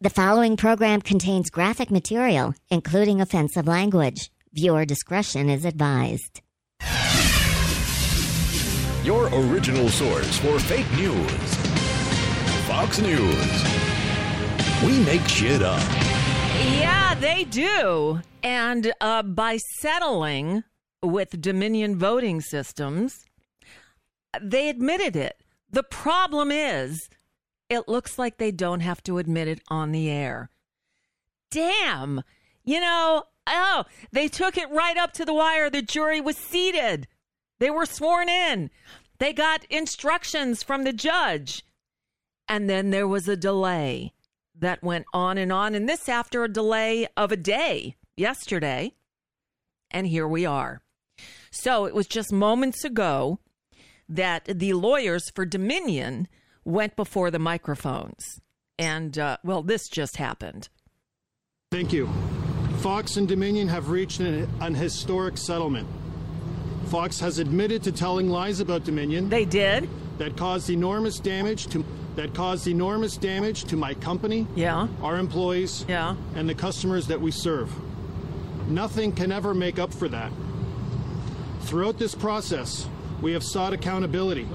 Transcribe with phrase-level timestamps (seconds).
[0.00, 4.30] The following program contains graphic material, including offensive language.
[4.52, 6.40] Viewer discretion is advised.
[9.02, 11.54] Your original source for fake news.
[12.68, 13.64] Fox News.
[14.86, 15.82] We make shit up.
[16.78, 18.20] Yeah, they do.
[18.44, 20.62] And uh, by settling
[21.02, 23.24] with Dominion voting systems,
[24.40, 25.42] they admitted it.
[25.70, 27.08] The problem is,
[27.68, 30.50] it looks like they don't have to admit it on the air.
[31.50, 32.22] Damn.
[32.64, 35.70] You know, oh, they took it right up to the wire.
[35.70, 37.06] The jury was seated,
[37.58, 38.70] they were sworn in,
[39.18, 41.64] they got instructions from the judge.
[42.48, 44.14] And then there was a delay
[44.58, 45.74] that went on and on.
[45.74, 48.94] And this after a delay of a day yesterday.
[49.90, 50.80] And here we are.
[51.50, 53.38] So it was just moments ago
[54.08, 56.28] that the lawyers for Dominion
[56.68, 58.40] went before the microphones.
[58.78, 60.68] And, uh, well, this just happened.
[61.72, 62.08] Thank you.
[62.78, 65.88] Fox and Dominion have reached an, an historic settlement.
[66.86, 69.28] Fox has admitted to telling lies about Dominion.
[69.28, 69.88] They did?
[70.18, 71.84] That caused enormous damage to
[72.16, 77.20] that caused enormous damage to my company, yeah, our employees, yeah, and the customers that
[77.20, 77.72] we serve.
[78.68, 80.32] Nothing can ever make up for that.
[81.60, 82.88] Throughout this process,
[83.20, 84.46] we have sought accountability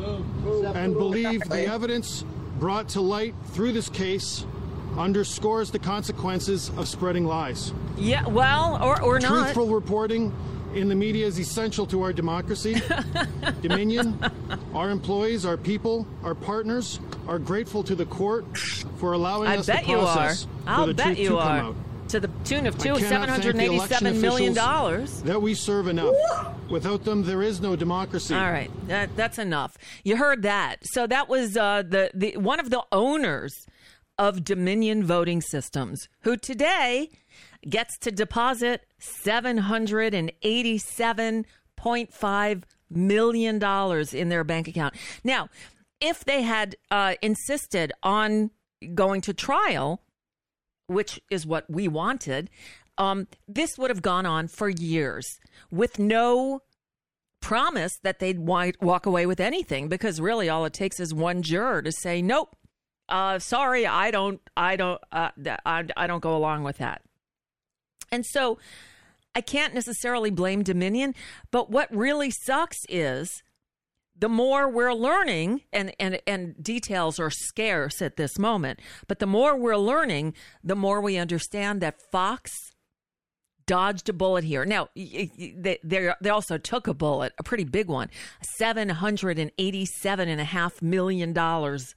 [0.76, 2.24] and believe the evidence
[2.60, 4.46] brought to light through this case
[4.98, 7.74] underscores the consequences of spreading lies.
[7.98, 9.44] Yeah, well, or, or Truthful not.
[9.54, 10.34] Truthful reporting
[10.76, 12.82] in the media is essential to our democracy.
[13.62, 14.20] Dominion,
[14.74, 18.58] our employees, our people, our partners are grateful to the court
[18.98, 20.74] for allowing I us bet the process you are.
[20.74, 21.60] I'll for the bet truth you to are.
[21.60, 21.76] come out.
[22.14, 25.24] To the tune of two seven hundred thank the election eighty-seven million dollars.
[25.24, 26.14] That we serve enough.
[26.70, 28.36] Without them, there is no democracy.
[28.36, 29.80] All right, that, that's enough.
[30.04, 30.76] You heard that.
[30.84, 33.66] So that was uh, the the one of the owners
[34.20, 37.10] of Dominion Voting Systems, who today
[37.68, 44.94] gets to deposit seven hundred and eighty-seven point five million dollars in their bank account.
[45.24, 45.50] Now,
[46.00, 48.52] if they had uh, insisted on
[48.94, 50.04] going to trial,
[50.88, 52.50] which is what we wanted,
[52.98, 55.40] um, this would have gone on for years
[55.72, 56.62] with no
[57.42, 61.82] promise that they'd walk away with anything because really all it takes is one juror
[61.82, 62.56] to say nope
[63.10, 65.30] uh, sorry i don't i don't uh,
[65.66, 67.02] I, I don't go along with that.
[68.14, 68.60] And so
[69.36, 71.14] i can't necessarily blame dominion
[71.52, 73.44] but what really sucks is
[74.24, 78.80] the more we're learning and, and and details are scarce at this moment
[79.10, 82.50] but the more we're learning the more we understand that fox
[83.66, 84.64] dodged a bullet here.
[84.64, 88.10] Now they they also took a bullet a pretty big one
[88.58, 91.94] 787 and a half million dollars.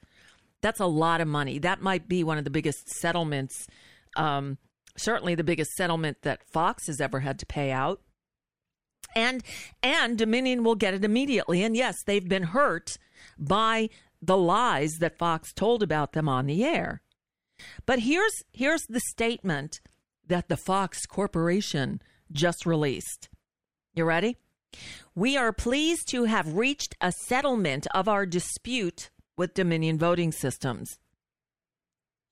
[0.63, 1.61] That's a lot of money.
[1.61, 3.69] That might be one of the biggest settlements
[4.17, 4.59] um,
[4.97, 8.01] certainly the biggest settlement that fox has ever had to pay out
[9.17, 9.43] and
[9.83, 11.65] and Dominion will get it immediately.
[11.65, 12.99] And yes, they've been hurt
[13.37, 13.89] by
[14.23, 17.01] the lies that Fox told about them on the air.
[17.87, 19.81] But here's here's the statement
[20.29, 23.29] that the Fox Corporation just released.
[23.95, 24.37] You ready?
[25.15, 30.99] We are pleased to have reached a settlement of our dispute with Dominion Voting Systems.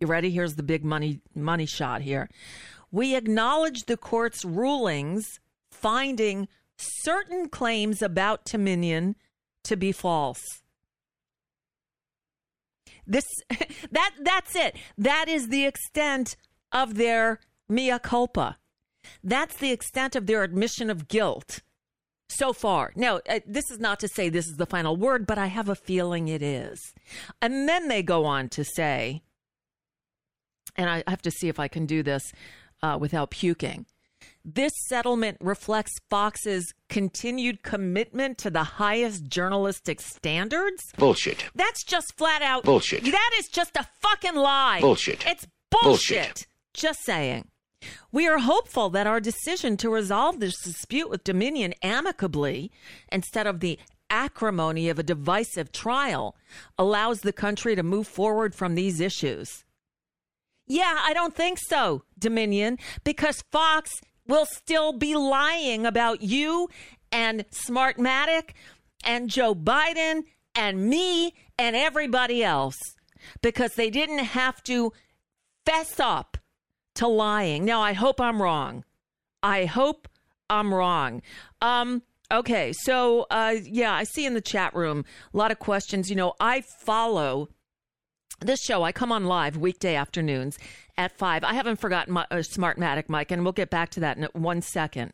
[0.00, 0.30] You ready?
[0.30, 2.28] Here's the big money money shot here.
[2.90, 5.40] We acknowledge the court's rulings
[5.70, 9.16] finding certain claims about Dominion
[9.64, 10.62] to be false.
[13.06, 13.24] This
[13.90, 14.76] that that's it.
[14.96, 16.36] That is the extent
[16.72, 18.58] of their mea culpa.
[19.22, 21.60] That's the extent of their admission of guilt
[22.28, 22.92] so far.
[22.96, 25.68] Now, uh, this is not to say this is the final word, but I have
[25.68, 26.94] a feeling it is.
[27.40, 29.22] And then they go on to say,
[30.76, 32.32] and I have to see if I can do this
[32.82, 33.86] uh, without puking.
[34.44, 40.82] This settlement reflects Fox's continued commitment to the highest journalistic standards.
[40.98, 41.46] Bullshit.
[41.54, 43.04] That's just flat out Bullshit.
[43.04, 44.80] That is just a fucking lie.
[44.82, 45.26] Bullshit.
[45.26, 45.82] It's bullshit.
[45.82, 46.46] Bullshit.
[46.74, 47.48] Just saying.
[48.12, 52.70] We are hopeful that our decision to resolve this dispute with Dominion amicably
[53.10, 53.78] instead of the
[54.10, 56.36] acrimony of a divisive trial
[56.78, 59.64] allows the country to move forward from these issues.
[60.66, 63.90] Yeah, I don't think so, Dominion, because Fox
[64.26, 66.68] will still be lying about you
[67.12, 68.50] and Smartmatic
[69.04, 70.22] and Joe Biden
[70.54, 72.78] and me and everybody else
[73.42, 74.92] because they didn't have to
[75.66, 76.36] fess up
[76.96, 77.64] to lying.
[77.64, 78.84] Now, I hope I'm wrong.
[79.42, 80.08] I hope
[80.48, 81.22] I'm wrong.
[81.60, 86.08] Um, okay, so uh, yeah, I see in the chat room a lot of questions.
[86.08, 87.48] You know, I follow
[88.40, 88.82] this show.
[88.82, 90.58] I come on live weekday afternoons
[90.96, 91.44] at five.
[91.44, 94.62] I haven't forgotten my uh, Smartmatic, Mike, and we'll get back to that in one
[94.62, 95.12] second.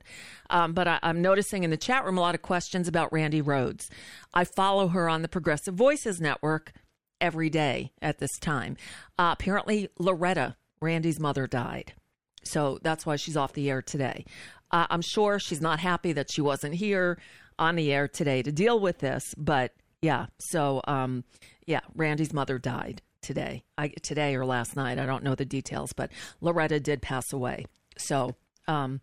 [0.50, 3.40] Um, but I, I'm noticing in the chat room a lot of questions about Randi
[3.40, 3.88] Rhodes.
[4.34, 6.72] I follow her on the Progressive Voices Network
[7.20, 8.76] every day at this time.
[9.18, 11.94] Uh, apparently, Loretta, Randi's mother, died.
[12.42, 14.24] So that's why she's off the air today.
[14.70, 17.18] Uh, I'm sure she's not happy that she wasn't here
[17.58, 20.26] on the air today to deal with this, but yeah.
[20.38, 21.24] So, um,
[21.66, 23.64] yeah, Randi's mother died today.
[23.76, 24.98] I, today or last night.
[24.98, 27.66] I don't know the details, but Loretta did pass away.
[27.96, 28.34] So,
[28.66, 29.00] um,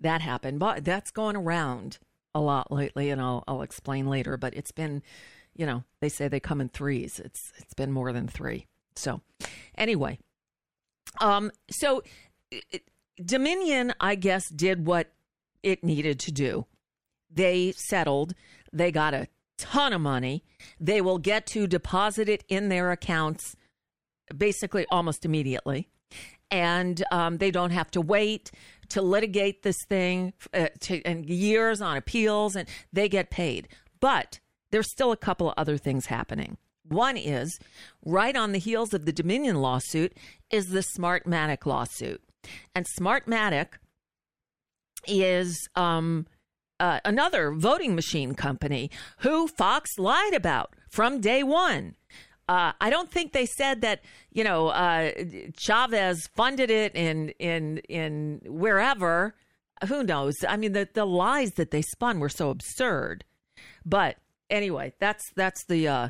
[0.00, 0.58] that happened.
[0.58, 1.98] But that's going around
[2.34, 4.36] a lot lately, and I'll, I'll explain later.
[4.36, 5.02] But it's been,
[5.54, 7.20] you know, they say they come in threes.
[7.20, 8.66] It's it's been more than three.
[8.94, 9.20] So,
[9.76, 10.18] anyway,
[11.20, 12.02] um, so
[12.50, 12.82] it,
[13.22, 15.12] Dominion, I guess, did what
[15.62, 16.66] it needed to do.
[17.30, 18.34] They settled.
[18.72, 19.28] They got a
[19.62, 20.42] ton of money.
[20.80, 23.56] They will get to deposit it in their accounts
[24.36, 25.88] basically almost immediately.
[26.50, 28.50] And um, they don't have to wait
[28.90, 33.68] to litigate this thing uh, to, and years on appeals, and they get paid.
[34.00, 36.58] But there's still a couple of other things happening.
[36.86, 37.58] One is
[38.04, 40.16] right on the heels of the Dominion lawsuit
[40.50, 42.20] is the Smartmatic lawsuit.
[42.74, 43.68] And Smartmatic
[45.06, 46.26] is um,
[46.82, 51.94] uh, another voting machine company who Fox lied about from day one.
[52.48, 54.00] Uh, I don't think they said that
[54.32, 55.12] you know uh,
[55.56, 59.34] Chavez funded it in in in wherever.
[59.86, 60.34] Who knows?
[60.46, 63.24] I mean, the the lies that they spun were so absurd.
[63.86, 64.16] But
[64.50, 66.08] anyway, that's that's the uh,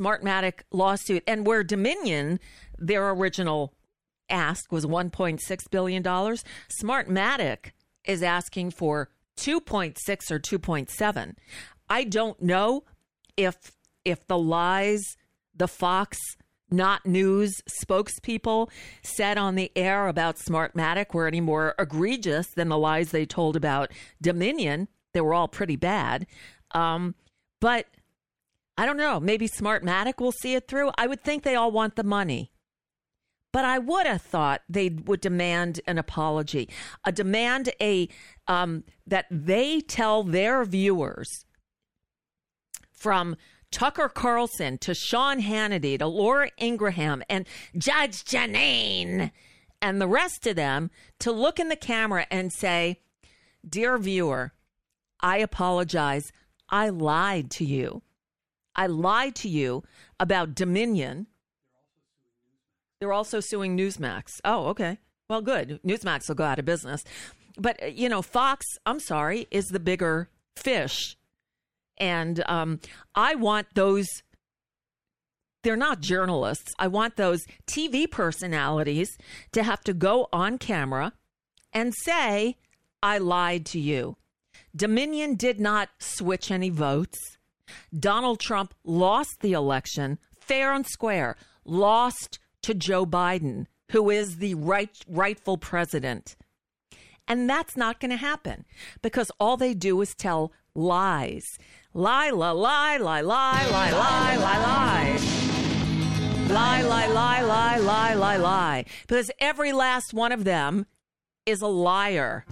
[0.00, 2.40] Smartmatic lawsuit, and where Dominion,
[2.78, 3.74] their original
[4.30, 5.38] ask was 1.6
[5.70, 6.44] billion dollars.
[6.82, 7.72] Smartmatic
[8.04, 11.34] is asking for 2.6 or 2.7.
[11.88, 12.84] I don't know
[13.36, 13.54] if
[14.04, 15.02] if the lies
[15.54, 16.18] the Fox
[16.70, 18.70] not news spokespeople
[19.02, 23.56] said on the air about Smartmatic were any more egregious than the lies they told
[23.56, 23.90] about
[24.20, 24.88] Dominion.
[25.14, 26.26] They were all pretty bad.
[26.72, 27.14] Um,
[27.60, 27.86] but
[28.76, 29.18] I don't know.
[29.18, 30.90] Maybe Smartmatic will see it through.
[30.98, 32.52] I would think they all want the money.
[33.52, 36.68] But I would have thought they would demand an apology,
[37.04, 38.08] a demand a
[38.46, 41.46] um, that they tell their viewers
[42.92, 43.36] from
[43.70, 49.30] Tucker Carlson to Sean Hannity to Laura Ingraham and Judge Jeanine
[49.80, 50.90] and the rest of them
[51.20, 53.00] to look in the camera and say,
[53.68, 54.52] Dear viewer,
[55.20, 56.32] I apologize.
[56.68, 58.02] I lied to you.
[58.74, 59.82] I lied to you
[60.20, 61.26] about Dominion.
[63.00, 64.40] They're also suing Newsmax.
[64.44, 64.98] Oh, okay.
[65.28, 65.80] Well, good.
[65.86, 67.04] Newsmax will go out of business.
[67.56, 71.18] But, uh, you know, Fox, I'm sorry, is the bigger fish
[71.98, 72.80] and um,
[73.14, 74.06] I want those,
[75.62, 76.72] they're not journalists.
[76.78, 79.18] I want those TV personalities
[79.52, 81.12] to have to go on camera
[81.72, 82.56] and say,
[83.02, 84.16] I lied to you.
[84.74, 87.18] Dominion did not switch any votes.
[87.96, 94.54] Donald Trump lost the election fair and square, lost to Joe Biden, who is the
[94.54, 96.36] right, rightful president.
[97.26, 98.64] And that's not going to happen
[99.02, 101.58] because all they do is tell lies.
[101.92, 105.18] Lie, la, lie, lie, lie, lie, lie, lie, lie.
[106.48, 108.84] Lie, lie, lie, lie, lie, lie, lie.
[109.06, 110.86] Because every last one of them
[111.44, 112.46] is a liar.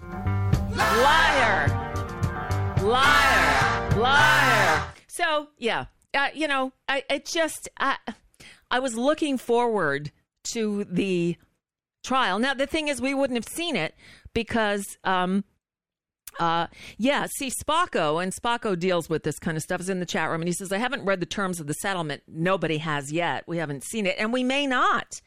[0.77, 1.69] Liar.
[2.83, 3.97] Liar.
[3.97, 4.85] Liar.
[5.07, 7.97] So, yeah, uh, you know, I, I just, Uh,
[8.71, 10.13] I was looking forward
[10.53, 11.37] to the
[12.05, 12.39] trial.
[12.39, 13.95] Now, the thing is, we wouldn't have seen it
[14.33, 15.45] because, um,
[16.39, 16.67] uh,
[16.99, 20.31] yeah, see, Spocko, and Spocko deals with this kind of stuff, is in the chat
[20.31, 22.23] room, and he says, I haven't read the terms of the settlement.
[22.29, 23.45] Nobody has yet.
[23.47, 25.21] We haven't seen it, and we may not.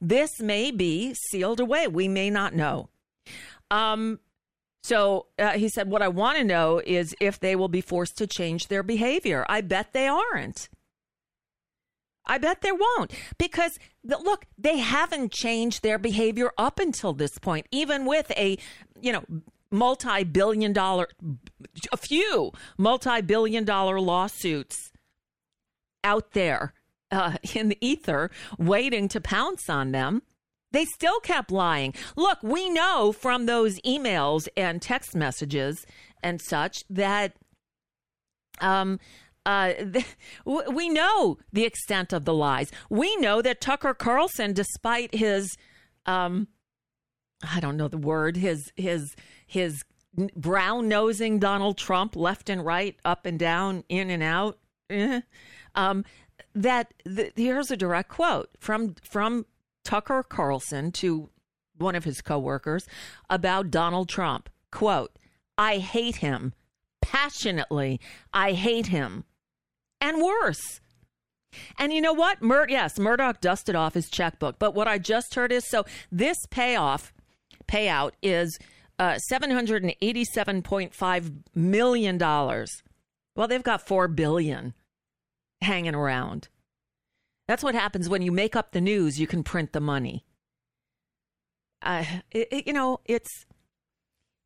[0.00, 1.88] This may be sealed away.
[1.88, 2.88] We may not know.
[3.70, 4.20] Um,
[4.82, 8.16] so uh, he said, What I want to know is if they will be forced
[8.18, 9.46] to change their behavior.
[9.48, 10.68] I bet they aren't.
[12.24, 17.38] I bet there won't because the, look, they haven't changed their behavior up until this
[17.38, 18.58] point, even with a,
[19.00, 19.24] you know,
[19.70, 21.08] multi-billion dollar,
[21.92, 24.92] a few multi-billion dollar lawsuits
[26.04, 26.74] out there
[27.10, 30.22] uh, in the ether waiting to pounce on them.
[30.70, 31.94] They still kept lying.
[32.16, 35.84] Look, we know from those emails and text messages
[36.22, 37.34] and such that
[38.60, 38.98] um,
[39.44, 39.72] uh,
[40.44, 42.70] we know the extent of the lies.
[42.88, 45.56] We know that Tucker Carlson, despite his,
[46.06, 46.48] um,
[47.42, 49.14] I don't know the word, his his
[49.46, 49.82] his
[50.36, 54.58] brown nosing Donald Trump left and right, up and down, in and out.
[54.90, 55.22] Eh,
[55.74, 56.04] um,
[56.54, 56.92] that
[57.34, 59.46] here's a direct quote from from
[59.84, 61.30] Tucker Carlson to
[61.78, 62.86] one of his coworkers
[63.28, 64.48] about Donald Trump.
[64.70, 65.18] Quote:
[65.58, 66.54] "I hate him."
[67.00, 68.00] Passionately,
[68.32, 69.24] I hate him
[70.02, 70.80] and worse.
[71.78, 72.42] And you know what?
[72.42, 74.58] Mur- yes, Murdoch dusted off his checkbook.
[74.58, 77.12] But what I just heard is so this payoff,
[77.66, 78.58] payout is
[78.98, 82.18] uh, $787.5 million.
[82.18, 82.66] Well,
[83.48, 84.74] they've got 4 billion
[85.62, 86.48] hanging around.
[87.48, 90.24] That's what happens when you make up the news, you can print the money.
[91.82, 93.44] Uh, it, it, you know, it's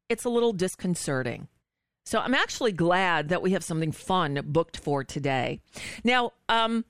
[0.08, 1.46] it's a little disconcerting.
[2.06, 5.60] So I'm actually glad that we have something fun booked for today.
[6.04, 6.84] Now, um,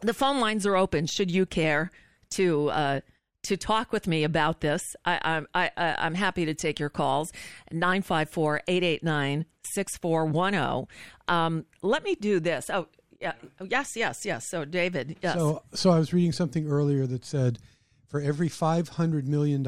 [0.00, 1.06] the phone lines are open.
[1.06, 1.90] Should you care
[2.30, 3.00] to uh,
[3.44, 7.32] to talk with me about this, I, I, I, I'm happy to take your calls.
[7.70, 10.86] 954 889 6410.
[11.28, 12.70] Um, let me do this.
[12.70, 12.88] Oh,
[13.20, 13.32] yeah.
[13.62, 14.48] Yes, yes, yes.
[14.48, 15.34] So, David, yes.
[15.34, 17.58] So, so I was reading something earlier that said
[18.06, 19.62] for every $500 million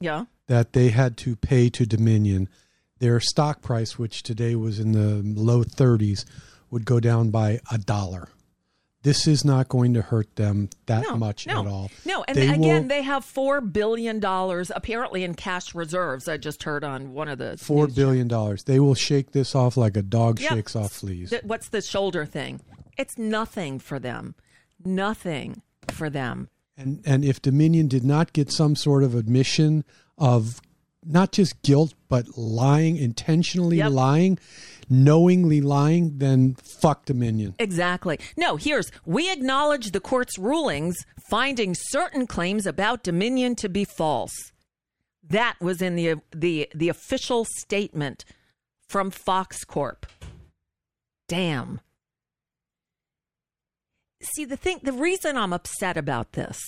[0.00, 0.24] yeah.
[0.46, 2.48] that they had to pay to Dominion,
[2.98, 6.24] their stock price, which today was in the low 30s,
[6.70, 8.28] would go down by a dollar.
[9.02, 11.90] This is not going to hurt them that no, much no, at all.
[12.06, 16.26] No, and They again, will- they have four billion dollars apparently in cash reserves.
[16.26, 18.64] I just heard on one of the four billion dollars.
[18.64, 20.52] They will shake this off like a dog Yep.
[20.52, 21.34] shakes off fleas.
[21.42, 22.60] What's the shoulder thing?
[22.96, 24.36] It's nothing for them.
[24.82, 26.48] Nothing for them.
[26.76, 29.84] And and if Dominion did not get some sort of admission
[30.16, 30.62] of
[31.06, 33.92] not just guilt but lying, intentionally Yep.
[33.92, 34.38] lying,
[34.88, 37.54] knowingly lying, then fuck Dominion.
[37.58, 38.18] Exactly.
[38.36, 40.96] No, here's we acknowledge the court's rulings
[41.28, 44.32] finding certain claims about Dominion to be false.
[45.26, 48.24] That was in the the the official statement
[48.88, 50.06] from Fox Corp.
[51.28, 51.80] Damn.
[54.22, 56.58] See the thing the reason I'm upset about this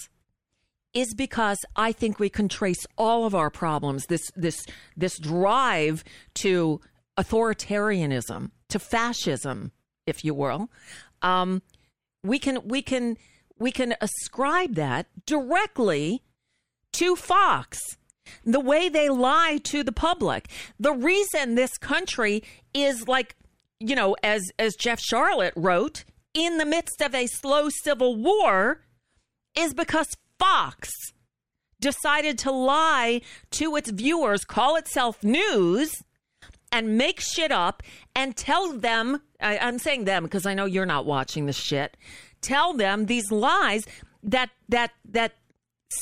[0.97, 4.65] is because I think we can trace all of our problems this this
[4.97, 6.03] this drive
[6.37, 6.81] to
[7.19, 9.73] authoritarianism to fascism
[10.07, 10.71] if you will.
[11.21, 11.62] Um,
[12.23, 13.19] we can we can
[13.59, 16.23] we can ascribe that directly
[16.95, 17.79] to Fox.
[18.45, 20.49] The way they lie to the public.
[20.81, 23.37] The reason this country is like
[23.79, 28.81] you know as as Jeff Sharlet wrote in the midst of a slow civil war
[29.55, 30.90] is because Fox
[31.81, 36.02] decided to lie to its viewers, call itself news,
[36.73, 37.83] and make shit up
[38.14, 41.97] and tell them I, I'm saying them because I know you're not watching this shit.
[42.40, 43.85] Tell them these lies
[44.23, 45.33] that that that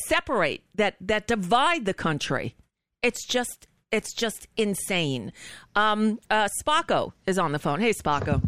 [0.06, 2.54] separate, that that divide the country.
[3.02, 5.32] It's just it's just insane.
[5.76, 7.80] Um, uh, Spocko is on the phone.
[7.80, 8.42] Hey, Spocko.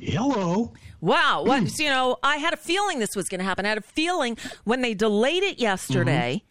[0.00, 0.72] Hello.
[1.00, 1.44] Wow.
[1.44, 3.64] What, you know, I had a feeling this was going to happen.
[3.64, 6.42] I had a feeling when they delayed it yesterday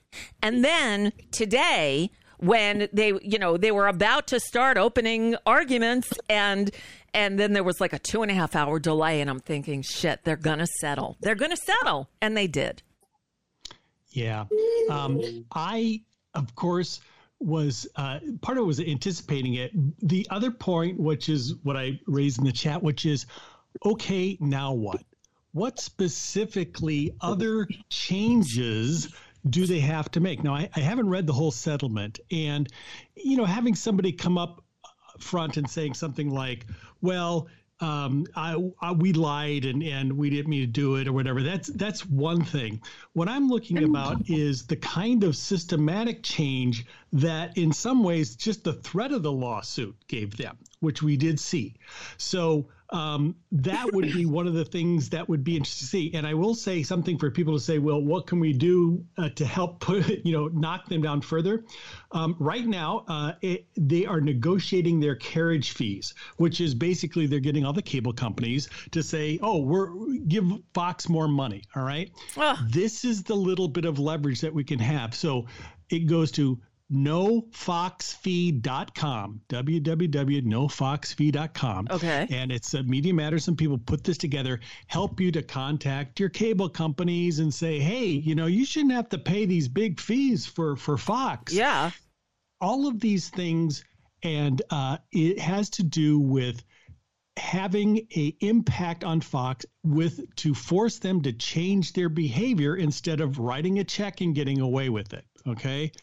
[0.41, 6.71] and then today when they, you know, they were about to start opening arguments and,
[7.13, 9.81] and then there was like a two and a half hour delay and I'm thinking,
[9.81, 11.17] shit, they're going to settle.
[11.21, 12.09] They're going to settle.
[12.21, 12.81] And they did.
[14.11, 14.45] Yeah.
[14.89, 16.01] Um, I,
[16.33, 17.01] of course,
[17.39, 19.71] was uh, part of it was anticipating it.
[20.05, 23.25] The other point, which is what I raised in the chat, which is
[23.85, 25.03] okay, now what?
[25.51, 29.13] What specifically other changes
[29.49, 30.43] do they have to make?
[30.43, 32.67] Now, I, I haven't read the whole settlement, and
[33.15, 34.63] you know, having somebody come up
[35.19, 36.65] front and saying something like,
[37.01, 37.47] "Well,
[37.81, 41.41] um, I, I, we lied and, and we didn't mean to do it or whatever.
[41.41, 42.81] That's that's one thing.
[43.13, 48.63] What I'm looking about is the kind of systematic change that, in some ways, just
[48.63, 51.75] the threat of the lawsuit gave them, which we did see.
[52.17, 56.11] So um, that would be one of the things that would be interesting to see.
[56.13, 59.29] And I will say something for people to say, well, what can we do uh,
[59.29, 61.65] to help put, you know, knock them down further?
[62.11, 67.39] Um, right now, uh, it, they are negotiating their carriage fees, which is basically they're
[67.39, 69.89] getting all the cable companies to say, oh, we're
[70.27, 71.63] give Fox more money.
[71.75, 72.11] All right.
[72.69, 75.13] This is the little bit of leverage that we can have.
[75.13, 75.45] So
[75.89, 76.59] it goes to
[76.91, 81.87] nofoxfee.com, www.nofoxfee.com.
[81.91, 82.27] Okay.
[82.31, 86.29] And it's a Media Matters, and people put this together, help you to contact your
[86.29, 90.47] cable companies and say, hey, you know, you shouldn't have to pay these big fees
[90.47, 91.53] for, for Fox.
[91.53, 91.91] Yeah.
[92.59, 93.85] All of these things,
[94.23, 96.63] and uh, it has to do with
[97.37, 103.39] having a impact on Fox with to force them to change their behavior instead of
[103.39, 105.23] writing a check and getting away with it.
[105.47, 105.93] Okay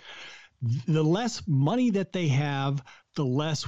[0.87, 2.83] the less money that they have,
[3.15, 3.67] the less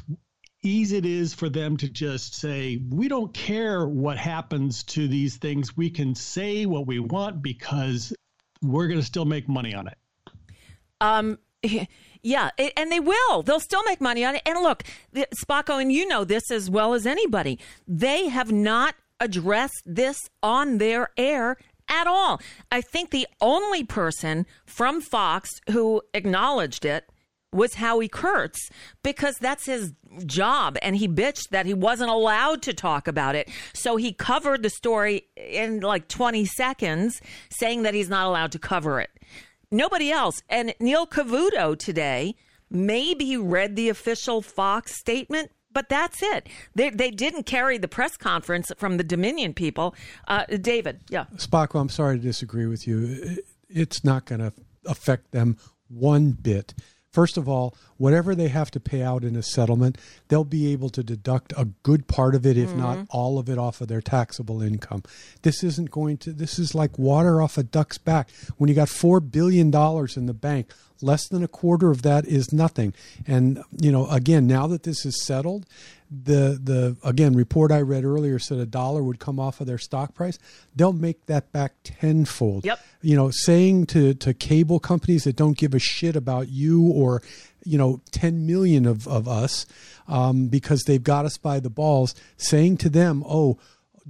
[0.62, 5.36] ease it is for them to just say, we don't care what happens to these
[5.36, 5.76] things.
[5.76, 8.12] We can say what we want because
[8.62, 9.98] we're going to still make money on it.
[11.00, 11.38] Um,
[12.22, 13.42] yeah, and they will.
[13.42, 14.42] They'll still make money on it.
[14.44, 14.82] And look,
[15.14, 20.78] Spocko, and you know this as well as anybody, they have not addressed this on
[20.78, 21.56] their air
[21.88, 22.40] at all.
[22.70, 27.04] I think the only person from Fox who acknowledged it
[27.52, 28.70] was Howie Kurtz
[29.02, 29.92] because that's his
[30.26, 30.76] job.
[30.82, 33.48] And he bitched that he wasn't allowed to talk about it.
[33.72, 38.58] So he covered the story in like 20 seconds, saying that he's not allowed to
[38.58, 39.10] cover it.
[39.70, 40.42] Nobody else.
[40.48, 42.34] And Neil Cavuto today
[42.70, 46.48] maybe read the official Fox statement, but that's it.
[46.74, 49.94] They, they didn't carry the press conference from the Dominion people.
[50.26, 51.26] Uh, David, yeah.
[51.36, 53.38] Spocko, I'm sorry to disagree with you.
[53.68, 54.52] It's not going to
[54.86, 55.56] affect them
[55.86, 56.74] one bit.
[57.12, 60.90] First of all, whatever they have to pay out in a settlement, they'll be able
[60.90, 62.80] to deduct a good part of it, if mm-hmm.
[62.80, 65.04] not all of it, off of their taxable income.
[65.42, 68.30] This isn't going to, this is like water off a duck's back.
[68.56, 72.52] When you got $4 billion in the bank, less than a quarter of that is
[72.52, 72.94] nothing.
[73.26, 75.66] And, you know, again, now that this is settled,
[76.10, 79.78] the the again report I read earlier said a dollar would come off of their
[79.78, 80.38] stock price.
[80.74, 82.64] They'll make that back tenfold.
[82.64, 82.80] Yep.
[83.02, 87.22] You know, saying to to cable companies that don't give a shit about you or
[87.64, 89.66] you know 10 million of of us
[90.06, 93.58] um, because they've got us by the balls, saying to them, oh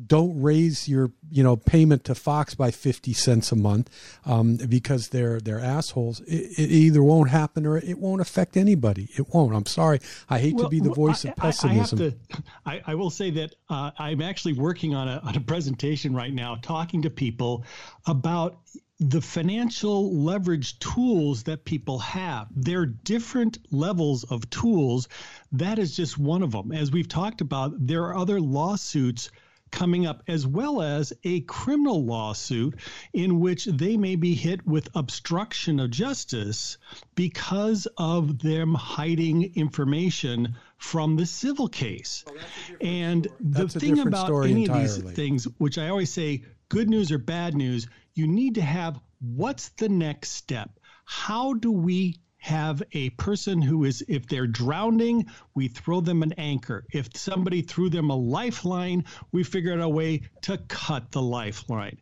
[0.06, 3.90] don't raise your you know payment to Fox by fifty cents a month
[4.24, 6.20] um, because they're they're assholes.
[6.20, 9.08] It, it, either won't happen or it won't affect anybody.
[9.16, 9.54] It won't.
[9.54, 10.00] I'm sorry.
[10.28, 12.00] I hate well, to be the voice I, of pessimism.
[12.00, 15.37] I, I, to, I, I will say that uh, I'm actually working on a on
[15.37, 17.64] a presentation right now, talking to people
[18.06, 18.58] about
[19.00, 22.48] the financial leverage tools that people have.
[22.50, 25.08] There are different levels of tools.
[25.52, 26.72] That is just one of them.
[26.72, 29.30] As we've talked about, there are other lawsuits
[29.70, 32.74] coming up, as well as a criminal lawsuit
[33.12, 36.78] in which they may be hit with obstruction of justice
[37.14, 42.24] because of them hiding information from the civil case.
[42.28, 42.37] Oh,
[42.81, 44.85] and the thing about any entirely.
[44.85, 48.62] of these things, which I always say, good news or bad news, you need to
[48.62, 50.78] have what's the next step?
[51.04, 56.33] How do we have a person who is, if they're drowning, we throw them an
[56.35, 56.85] anchor.
[56.92, 61.98] If somebody threw them a lifeline, we figure out a way to cut the lifeline.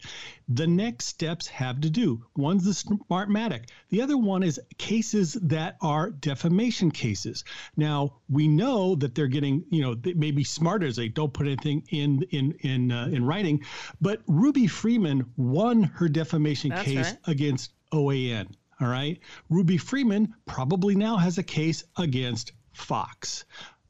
[0.49, 2.25] The next steps have to do.
[2.37, 3.71] One's the Smartmatic.
[3.89, 7.43] The other one is cases that are defamation cases.
[7.77, 11.33] Now we know that they're getting, you know, they may be smart as they don't
[11.33, 13.65] put anything in in in uh, in writing,
[14.01, 17.19] but Ruby Freeman won her defamation That's case right.
[17.27, 18.55] against OAN.
[18.81, 19.19] All right.
[19.49, 23.45] Ruby Freeman probably now has a case against Fox.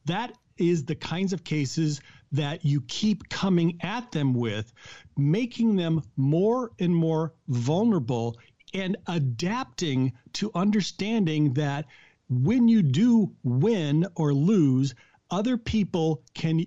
[0.05, 2.01] That is the kinds of cases
[2.33, 4.73] that you keep coming at them with,
[5.17, 8.37] making them more and more vulnerable
[8.75, 11.87] and adapting to understanding that
[12.29, 14.95] when you do win or lose,
[15.31, 16.65] other people can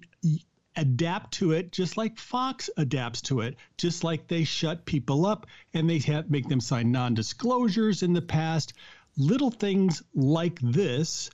[0.79, 5.45] adapt to it just like Fox adapts to it, just like they shut people up
[5.73, 8.73] and they have, make them sign non disclosures in the past.
[9.17, 11.29] Little things like this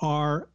[0.00, 0.48] are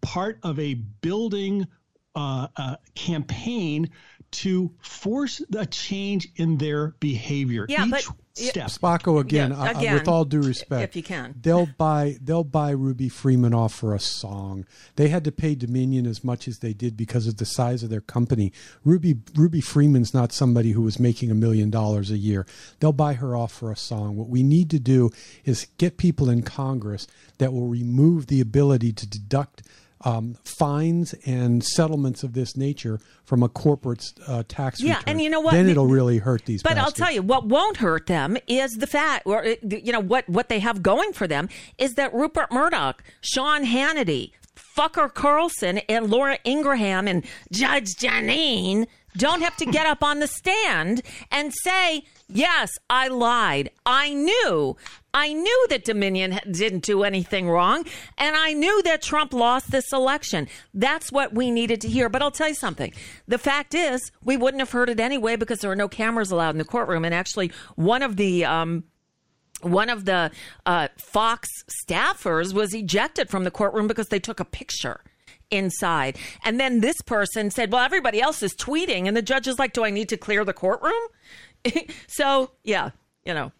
[0.00, 1.66] part of a building
[2.14, 3.90] uh, uh, campaign
[4.30, 7.66] to force a change in their behavior.
[7.68, 8.68] Yeah, Each but step.
[8.68, 11.34] Spocko again, Yeah, uh, again, with all due respect, if you can.
[11.40, 14.64] they'll buy they'll buy Ruby Freeman off for a song.
[14.96, 17.90] They had to pay Dominion as much as they did because of the size of
[17.90, 18.52] their company.
[18.84, 22.46] Ruby Ruby Freeman's not somebody who was making a million dollars a year.
[22.80, 24.16] They'll buy her off for a song.
[24.16, 25.10] What we need to do
[25.44, 27.06] is get people in Congress
[27.38, 29.62] that will remove the ability to deduct
[30.04, 35.04] um, fines and settlements of this nature from a corporate uh, tax Yeah, return.
[35.06, 35.52] and you know what?
[35.52, 36.62] Then it'll really hurt these.
[36.62, 40.00] But I'll tell you, what won't hurt them is the fact, or uh, you know,
[40.00, 44.32] what what they have going for them is that Rupert Murdoch, Sean Hannity,
[44.76, 50.26] Fucker Carlson, and Laura Ingraham and Judge Jeanine don't have to get up on the
[50.26, 53.70] stand and say, "Yes, I lied.
[53.84, 54.76] I knew."
[55.14, 57.84] I knew that Dominion didn't do anything wrong,
[58.16, 60.48] and I knew that Trump lost this election.
[60.72, 62.08] That's what we needed to hear.
[62.08, 62.94] But I'll tell you something.
[63.28, 66.54] The fact is, we wouldn't have heard it anyway because there are no cameras allowed
[66.54, 67.04] in the courtroom.
[67.04, 68.84] And actually, one of the um,
[69.62, 70.30] one of the
[70.66, 71.48] uh, Fox
[71.88, 75.00] staffers was ejected from the courtroom because they took a picture
[75.50, 76.16] inside.
[76.44, 79.72] And then this person said, "Well, everybody else is tweeting," and the judge is like,
[79.72, 80.92] "Do I need to clear the courtroom?"
[82.06, 82.90] so, yeah,
[83.24, 83.52] you know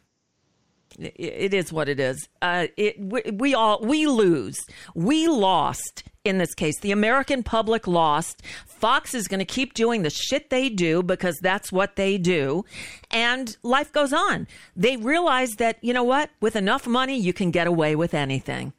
[0.99, 2.29] it- is what it is.
[2.41, 4.59] Uh, it we, we all we lose.
[4.95, 6.79] We lost in this case.
[6.81, 8.43] The American public lost.
[8.67, 12.65] Fox is going to keep doing the shit they do because that's what they do,
[13.11, 14.47] and life goes on.
[14.77, 16.31] They realize that you know what?
[16.41, 18.73] With enough money, you can get away with anything.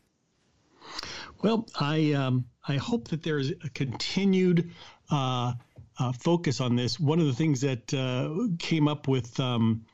[1.42, 4.72] Well, I um, I hope that there's a continued
[5.12, 5.54] uh,
[6.00, 7.00] uh, focus on this.
[7.00, 9.86] One of the things that uh, came up with um,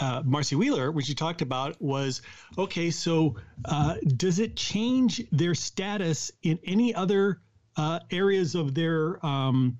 [0.00, 2.22] uh, Marcy Wheeler, which you talked about, was
[2.58, 2.90] okay.
[2.90, 7.40] So, uh, does it change their status in any other
[7.76, 9.78] uh, areas of their um,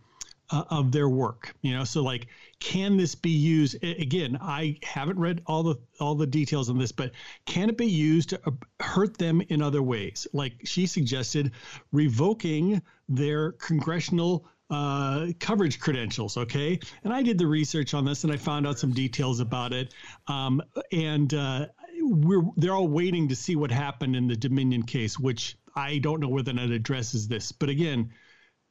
[0.51, 1.55] uh, of their work?
[1.63, 2.29] You know, so like,
[2.61, 3.83] can this be used?
[3.85, 7.13] Again, I haven't read all the all the details on this, but
[7.45, 8.51] can it be used to uh,
[8.81, 10.27] hurt them in other ways?
[10.33, 11.53] Like she suggested,
[11.93, 16.37] revoking their congressional uh, coverage credentials.
[16.37, 19.73] Okay, and I did the research on this, and I found out some details about
[19.73, 19.95] it.
[20.29, 21.67] Um, and uh,
[22.01, 26.21] we're they're all waiting to see what happened in the Dominion case, which I don't
[26.21, 27.53] know whether it addresses this.
[27.53, 28.11] But again,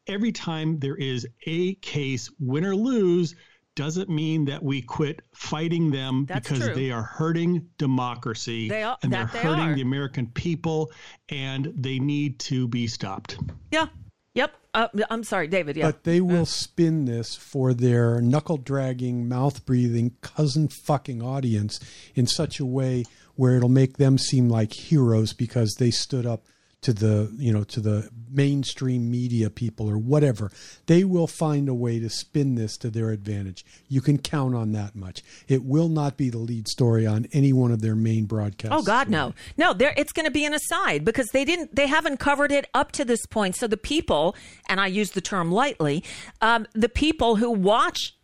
[0.07, 3.35] every time there is a case, win or lose,
[3.75, 6.75] doesn't mean that we quit fighting them That's because true.
[6.75, 9.75] they are hurting democracy They are- and they're they hurting are.
[9.75, 10.91] the American people,
[11.29, 13.37] and they need to be stopped.
[13.71, 13.87] Yeah.
[14.35, 14.55] Yep.
[14.73, 15.77] Uh, I'm sorry, David.
[15.77, 15.87] Yeah.
[15.87, 21.79] But they will spin this for their knuckle dragging, mouth breathing, cousin fucking audience
[22.13, 26.43] in such a way where it'll make them seem like heroes because they stood up
[26.85, 30.51] to the you know to the mainstream media people or whatever.
[30.85, 33.65] They will find a way to spin this to their advantage.
[33.87, 35.23] You can count on that much.
[35.47, 38.77] It will not be the lead story on any one of their main broadcasts.
[38.77, 39.73] Oh God, no, no.
[39.73, 42.91] There, it's going to be an aside because they didn't, they haven't covered it up
[42.93, 43.55] to this point.
[43.55, 44.35] So the people,
[44.69, 46.03] and I use the term lightly,
[46.41, 48.15] um, the people who watch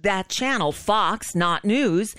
[0.00, 2.16] that channel, Fox, not news,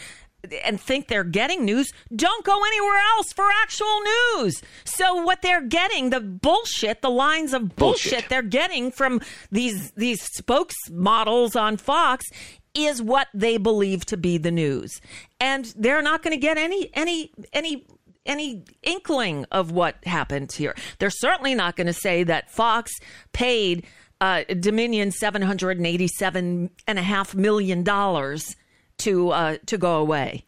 [0.64, 4.00] and think they're getting news, don't go anywhere else for actual
[4.38, 4.62] news.
[4.86, 8.30] So what they're getting, the bullshit, the lines of bullshit, Bullshit.
[8.30, 9.22] they're getting from
[9.52, 12.26] these these spokesmodels on Fox
[12.74, 15.02] is what they believe to be the news.
[15.40, 17.86] And they're not going to get any any any
[18.26, 20.76] any inkling of what happened here.
[21.00, 22.92] They're certainly not going to say that Fox
[23.34, 23.86] paid
[24.22, 28.56] uh, Dominion seven hundred and eighty-seven and a half million dollars
[29.00, 30.46] to uh, to go away.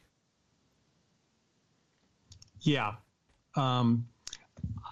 [2.61, 2.93] Yeah.
[3.55, 4.07] Um,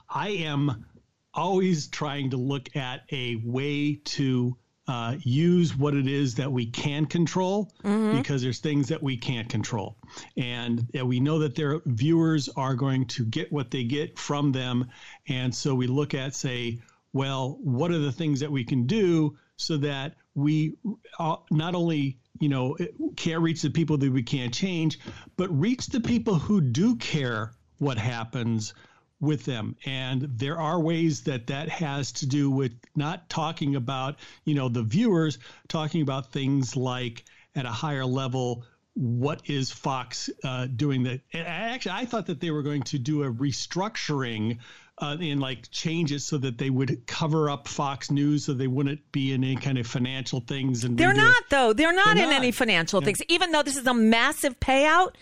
[0.10, 0.86] I am
[1.34, 6.65] always trying to look at a way to uh, use what it is that we
[6.65, 9.95] can control because there's things that we can't control.
[10.36, 14.52] And uh, we know that their viewers are going to get what they get from
[14.52, 14.89] them.
[15.28, 16.80] And so we look at, say,
[17.13, 20.76] well, what are the things that we can do so that we
[21.19, 22.78] uh, not only you know
[23.15, 24.99] can't reach the people that we can't change,
[25.38, 28.73] but reach the people who do care what happens
[29.19, 29.75] with them.
[29.86, 34.69] And there are ways that that has to do with not talking about you know
[34.69, 37.25] the viewers, talking about things like
[37.56, 38.65] at a higher level.
[38.93, 41.04] What is Fox uh, doing?
[41.04, 44.58] That and actually, I thought that they were going to do a restructuring
[45.00, 48.68] uh, and like change it so that they would cover up Fox News so they
[48.68, 50.84] wouldn't be in any kind of financial things.
[50.84, 51.18] And They're redo it.
[51.18, 51.74] not though.
[51.74, 52.38] They're not They're in not.
[52.40, 53.22] any financial things.
[53.28, 55.16] Even though this is a massive payout,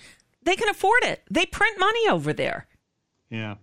[0.44, 1.24] they can afford it.
[1.30, 2.68] They print money over there.
[3.30, 3.56] Yeah.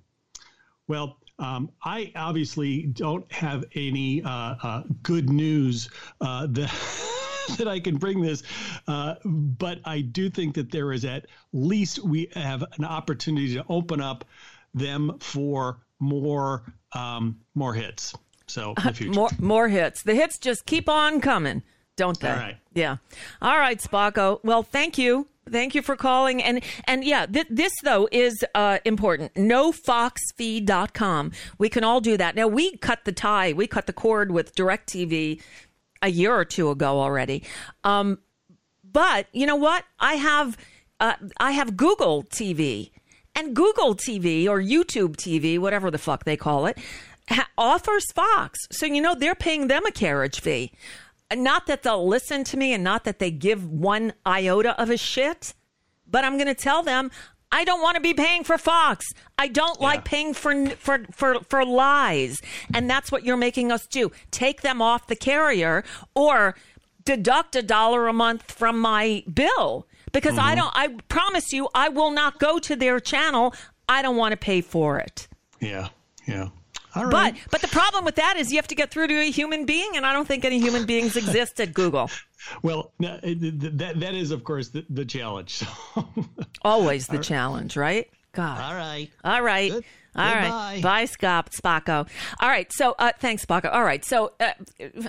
[0.86, 4.28] Well, um, I obviously don't have any uh,
[4.62, 5.88] uh, good news
[6.20, 6.72] uh, that
[7.58, 8.42] that I can bring this,
[8.86, 13.64] uh, but I do think that there is at least we have an opportunity to
[13.68, 14.24] open up
[14.72, 18.14] them for more um, more hits.
[18.46, 19.12] So in the future.
[19.12, 20.02] More more hits.
[20.02, 21.62] The hits just keep on coming,
[21.96, 22.30] don't they?
[22.30, 22.56] All right.
[22.74, 22.96] Yeah.
[23.40, 24.40] All right, Spocko.
[24.42, 25.26] Well, thank you.
[25.50, 26.42] Thank you for calling.
[26.42, 29.34] And and yeah, th- this though is uh, important.
[29.34, 31.32] NoFoxFee.com.
[31.58, 32.34] We can all do that.
[32.34, 33.52] Now we cut the tie.
[33.52, 35.42] We cut the cord with DirecTV
[36.02, 37.42] a year or two ago already.
[37.82, 38.18] Um,
[38.82, 39.84] but you know what?
[39.98, 40.56] I have
[41.00, 42.90] uh, I have Google TV,
[43.34, 46.78] and Google TV or YouTube TV, whatever the fuck they call it,
[47.28, 48.58] ha- offers Fox.
[48.70, 50.72] So you know they're paying them a carriage fee.
[51.34, 54.96] Not that they'll listen to me, and not that they give one iota of a
[54.96, 55.54] shit.
[56.08, 57.10] But I'm going to tell them
[57.50, 59.06] I don't want to be paying for Fox.
[59.38, 62.42] I don't like paying for for for for lies,
[62.74, 64.10] and that's what you're making us do.
[64.30, 66.56] Take them off the carrier or
[67.04, 70.60] deduct a dollar a month from my bill because I mm-hmm.
[70.60, 70.72] don't.
[70.74, 73.54] I promise you, I will not go to their channel.
[73.86, 75.28] I don't want to pay for it.
[75.60, 75.88] yeah,
[76.26, 76.48] yeah.
[76.94, 77.34] All right.
[77.34, 79.66] But but the problem with that is you have to get through to a human
[79.66, 82.10] being, and I don't think any human beings exist at Google.
[82.62, 85.62] well, no, it- th- that that is of course the, the challenge.
[86.62, 88.08] Always the challenge, right?
[88.34, 88.60] God.
[88.60, 89.10] All right.
[89.24, 89.70] All right.
[89.70, 89.84] Good.
[90.16, 90.42] All right.
[90.42, 90.80] Goodbye.
[90.82, 92.08] Bye, Scott Spocko.
[92.38, 92.72] All right.
[92.72, 93.72] So, uh, thanks, Spocko.
[93.74, 94.04] All right.
[94.04, 94.52] So, uh,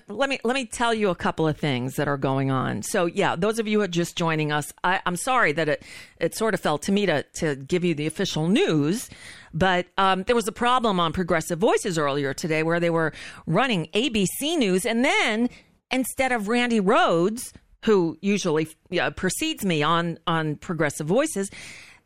[0.08, 2.82] let me let me tell you a couple of things that are going on.
[2.82, 5.84] So, yeah, those of you who are just joining us, I, I'm sorry that it
[6.20, 9.10] it sort of fell to me to to give you the official news,
[9.54, 13.14] but um, there was a problem on Progressive Voices earlier today where they were
[13.46, 15.50] running ABC News, and then
[15.92, 17.54] instead of Randi Rhodes,
[17.86, 18.68] who usually
[19.00, 21.52] uh, precedes me on on Progressive Voices,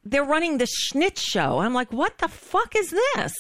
[0.10, 1.60] they're running the Schnitt show.
[1.60, 3.34] I'm like, what the fuck is this?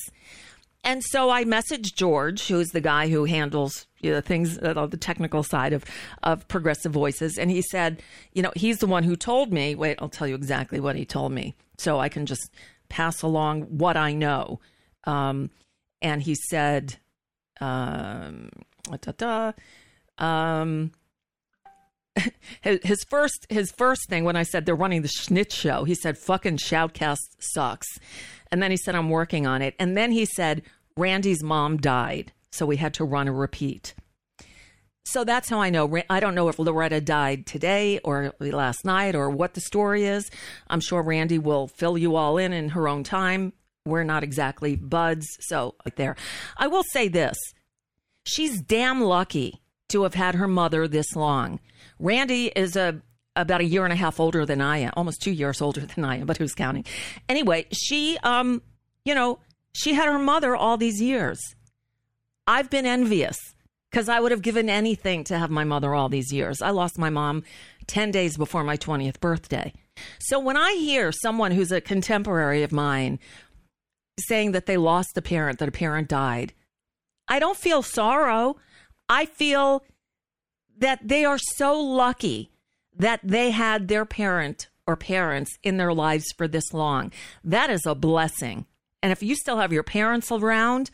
[0.83, 4.97] And so I messaged George, who's the guy who handles you know, things, uh, the
[4.97, 5.85] technical side of,
[6.23, 7.37] of Progressive Voices.
[7.37, 8.01] And he said,
[8.33, 11.05] you know, he's the one who told me, wait, I'll tell you exactly what he
[11.05, 12.49] told me so I can just
[12.87, 14.59] pass along what I know.
[15.05, 15.49] Um,
[16.01, 16.97] and he said,
[17.59, 18.49] um,
[19.01, 19.51] da, da,
[20.17, 20.91] um,
[22.61, 26.17] his, first his first thing when I said they're running the Schnitt show, he said
[26.17, 27.87] fucking Shoutcast sucks,
[28.51, 30.63] and then he said I'm working on it, and then he said
[30.97, 33.93] Randi's mom died, so we had to run a repeat.
[35.05, 36.01] So that's how I know.
[36.09, 40.29] I don't know if Loretta died today or last night or what the story is.
[40.67, 43.53] I'm sure Randi will fill you all in in her own time.
[43.85, 46.15] We're not exactly buds, so right there.
[46.57, 47.37] I will say this
[48.23, 51.59] she's damn lucky to have had her mother this long.
[51.99, 53.01] Randi is a
[53.35, 56.03] about a year and a half older than I am, almost two years older than
[56.03, 56.85] I am, but who's counting?
[57.29, 58.61] Anyway, she, um,
[59.05, 59.39] you know,
[59.73, 61.39] she had her mother all these years.
[62.47, 63.37] I've been envious
[63.89, 66.61] because I would have given anything to have my mother all these years.
[66.61, 67.43] I lost my mom
[67.87, 69.73] 10 days before my 20th birthday.
[70.19, 73.19] So when I hear someone who's a contemporary of mine
[74.27, 76.53] saying that they lost a parent, that a parent died,
[77.27, 78.57] I don't feel sorrow.
[79.07, 79.83] I feel
[80.79, 82.51] that they are so lucky
[82.95, 87.11] that they had their parent or parents in their lives for this long.
[87.43, 88.65] That is a blessing.
[89.01, 90.89] And if you still have your parents around,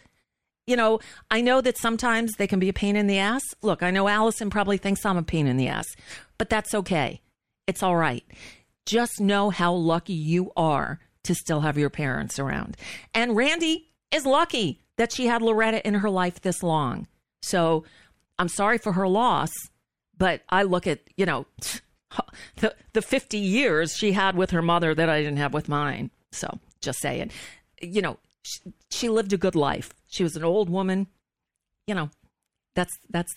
[0.68, 1.00] you know,
[1.32, 3.44] I know that sometimes they can be a pain in the ass.
[3.62, 5.88] Look, I know Allison probably thinks I'm a pain in the ass,
[6.38, 7.22] but that's okay.
[7.68, 8.24] It's all right.
[8.86, 12.78] Just know how lucky you are to still have your parents around.
[13.14, 17.08] And Randi is lucky that she had Loretta in her life this long.
[17.42, 17.84] So
[18.38, 19.52] I'm sorry for her loss,
[20.18, 21.46] but I look at, you know,
[22.58, 26.12] the, the 50 years she had with her mother that I didn't have with mine.
[26.32, 27.32] So just saying,
[27.82, 29.94] you know, she, she lived a good life.
[30.08, 31.08] She was an old woman.
[31.88, 32.10] You know,
[32.76, 33.34] that's, that's,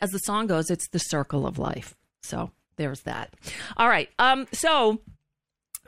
[0.00, 1.94] as the song goes, it's the circle of life.
[2.22, 3.34] So there's that.
[3.76, 4.08] All right.
[4.18, 5.00] Um, so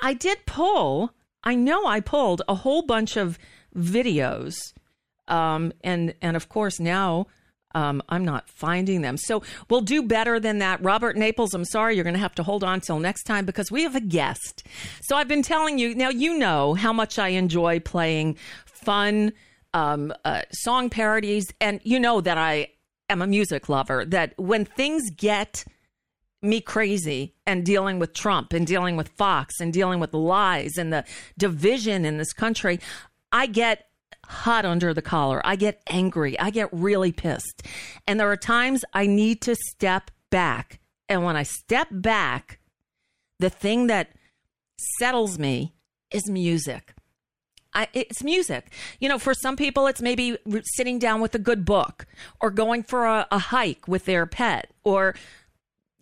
[0.01, 3.39] I did pull, I know I pulled a whole bunch of
[3.77, 4.57] videos.
[5.29, 7.27] Um, and, and of course now,
[7.75, 9.17] um, I'm not finding them.
[9.17, 10.83] So we'll do better than that.
[10.83, 13.71] Robert Naples, I'm sorry, you're going to have to hold on till next time because
[13.71, 14.67] we have a guest.
[15.03, 19.33] So I've been telling you, now you know how much I enjoy playing fun
[19.73, 21.47] um, uh, song parodies.
[21.61, 22.69] And you know that I
[23.11, 25.65] am a music lover, that when things get
[26.41, 30.93] me crazy and dealing with Trump and dealing with Fox and dealing with lies and
[30.93, 31.05] the
[31.39, 32.79] division in this country,
[33.33, 33.89] I get
[34.29, 35.41] hot under the collar.
[35.45, 36.39] I get angry.
[36.39, 37.63] I get really pissed.
[38.07, 40.81] And there are times I need to step back.
[41.09, 42.59] And when I step back,
[43.39, 44.09] the thing that
[44.99, 45.75] settles me
[46.11, 46.95] is music.
[47.73, 48.73] I, it's music.
[49.01, 50.39] You know, for some people, it's maybe
[50.77, 52.07] sitting down with a good book
[52.41, 55.15] or going for a, a hike with their pet or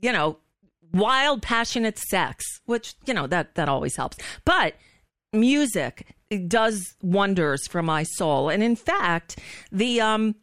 [0.02, 0.36] you know,
[0.92, 4.18] wild, passionate sex, which, you know, that, that always helps.
[4.44, 4.74] But
[5.32, 6.14] music
[6.46, 8.48] does wonders for my soul.
[8.48, 9.38] And in fact,
[9.70, 10.34] the, um,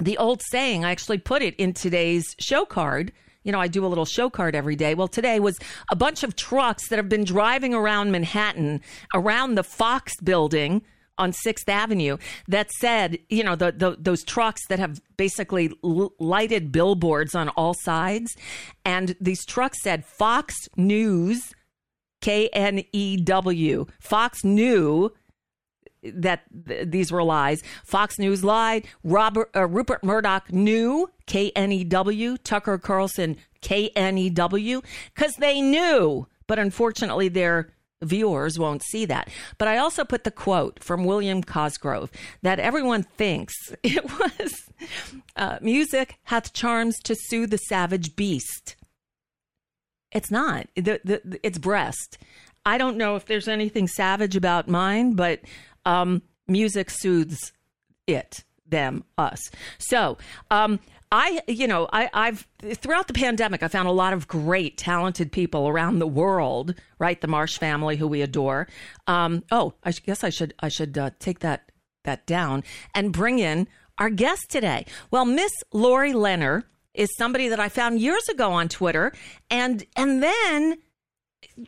[0.00, 3.12] the old saying, I actually put it in today's show card.
[3.44, 4.94] You know, I do a little show card every day.
[4.94, 5.58] Well, today was
[5.90, 8.80] a bunch of trucks that have been driving around Manhattan,
[9.14, 10.82] around the Fox building
[11.16, 16.12] on Sixth Avenue that said, you know, the, the those trucks that have basically l-
[16.18, 18.36] lighted billboards on all sides,
[18.84, 21.52] and these trucks said Fox News,
[22.20, 23.86] K N E W.
[24.00, 25.12] Fox knew
[26.02, 27.62] that th- these were lies.
[27.84, 28.86] Fox News lied.
[29.04, 32.36] Robert uh, Rupert Murdoch knew K N E W.
[32.38, 34.82] Tucker Carlson K N E W
[35.14, 39.28] because they knew, but unfortunately, their viewers won't see that.
[39.58, 42.10] But I also put the quote from William Congreve
[42.42, 44.70] that everyone thinks it was
[45.36, 48.76] uh, music hath charms to soothe the savage beast.
[50.12, 50.66] It's not.
[50.74, 52.18] The, the, it's breast.
[52.64, 55.40] I don't know if there's anything savage about mine, but
[55.84, 57.52] um, music soothes
[58.06, 59.40] it, them, us.
[59.78, 60.18] So,
[60.50, 64.76] um, I, you know, I, I've throughout the pandemic, I found a lot of great,
[64.76, 66.74] talented people around the world.
[66.98, 68.68] Right, the Marsh family, who we adore.
[69.06, 71.70] Um, oh, I guess I should, I should uh, take that
[72.04, 73.68] that down and bring in
[73.98, 74.86] our guest today.
[75.10, 79.12] Well, Miss Lori Lehner is somebody that I found years ago on Twitter,
[79.50, 80.78] and and then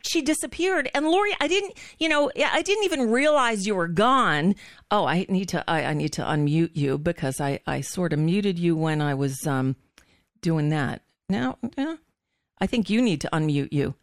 [0.05, 0.89] she disappeared.
[0.93, 4.55] And Lori, I didn't, you know, I didn't even realize you were gone.
[4.89, 8.19] Oh, I need to, I, I need to unmute you because I, I sort of
[8.19, 9.75] muted you when I was um,
[10.41, 11.01] doing that.
[11.29, 11.95] Now, yeah,
[12.59, 13.95] I think you need to unmute you,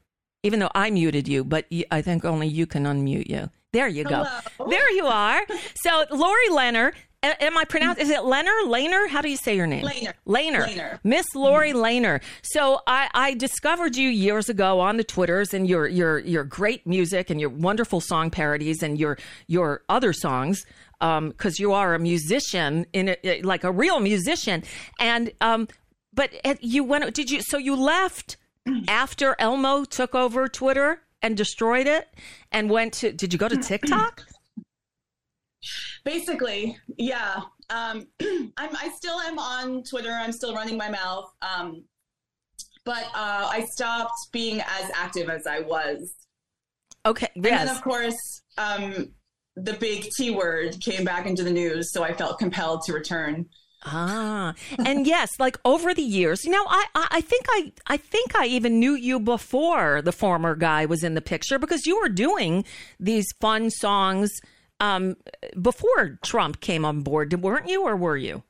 [0.43, 3.51] even though I muted you, but I think only you can unmute you.
[3.73, 4.25] There you go.
[4.57, 4.71] Hello.
[4.71, 5.43] There you are.
[5.83, 8.01] So, Lori Lehner, Am I pronounced?
[8.01, 8.67] Is it Leonard?
[8.67, 9.09] Laner?
[9.09, 9.85] How do you say your name?
[9.85, 10.15] Laner.
[10.25, 11.01] Laner.
[11.03, 12.23] Miss Lori Laner.
[12.43, 16.87] So I, I discovered you years ago on the Twitters and your your your great
[16.87, 20.65] music and your wonderful song parodies and your your other songs
[21.01, 24.63] because um, you are a musician in a, like a real musician
[24.99, 25.69] and um
[26.13, 28.37] but you went did you so you left
[28.89, 32.09] after Elmo took over Twitter and destroyed it
[32.53, 34.25] and went to did you go to TikTok?
[36.09, 37.43] Basically, yeah.
[37.69, 38.07] Um,
[38.57, 40.11] I'm, I still am on Twitter.
[40.11, 41.31] I'm still running my mouth.
[41.43, 41.85] Um,
[42.87, 46.15] but uh, I stopped being as active as I was.
[47.05, 47.29] Okay.
[47.37, 47.67] And Yes.
[47.67, 49.13] then, of course, um,
[49.57, 53.45] the big T word came back into the news, so I felt compelled to return.
[53.85, 57.97] Ah, and yes, like over the years, you know, I, I, I think I, I
[57.99, 62.01] think I even knew you before the former guy was in the picture because you
[62.01, 62.65] were doing
[62.99, 64.33] these fun songs
[64.81, 65.17] um,
[65.61, 68.43] before Trump came on board, weren't you, or were you?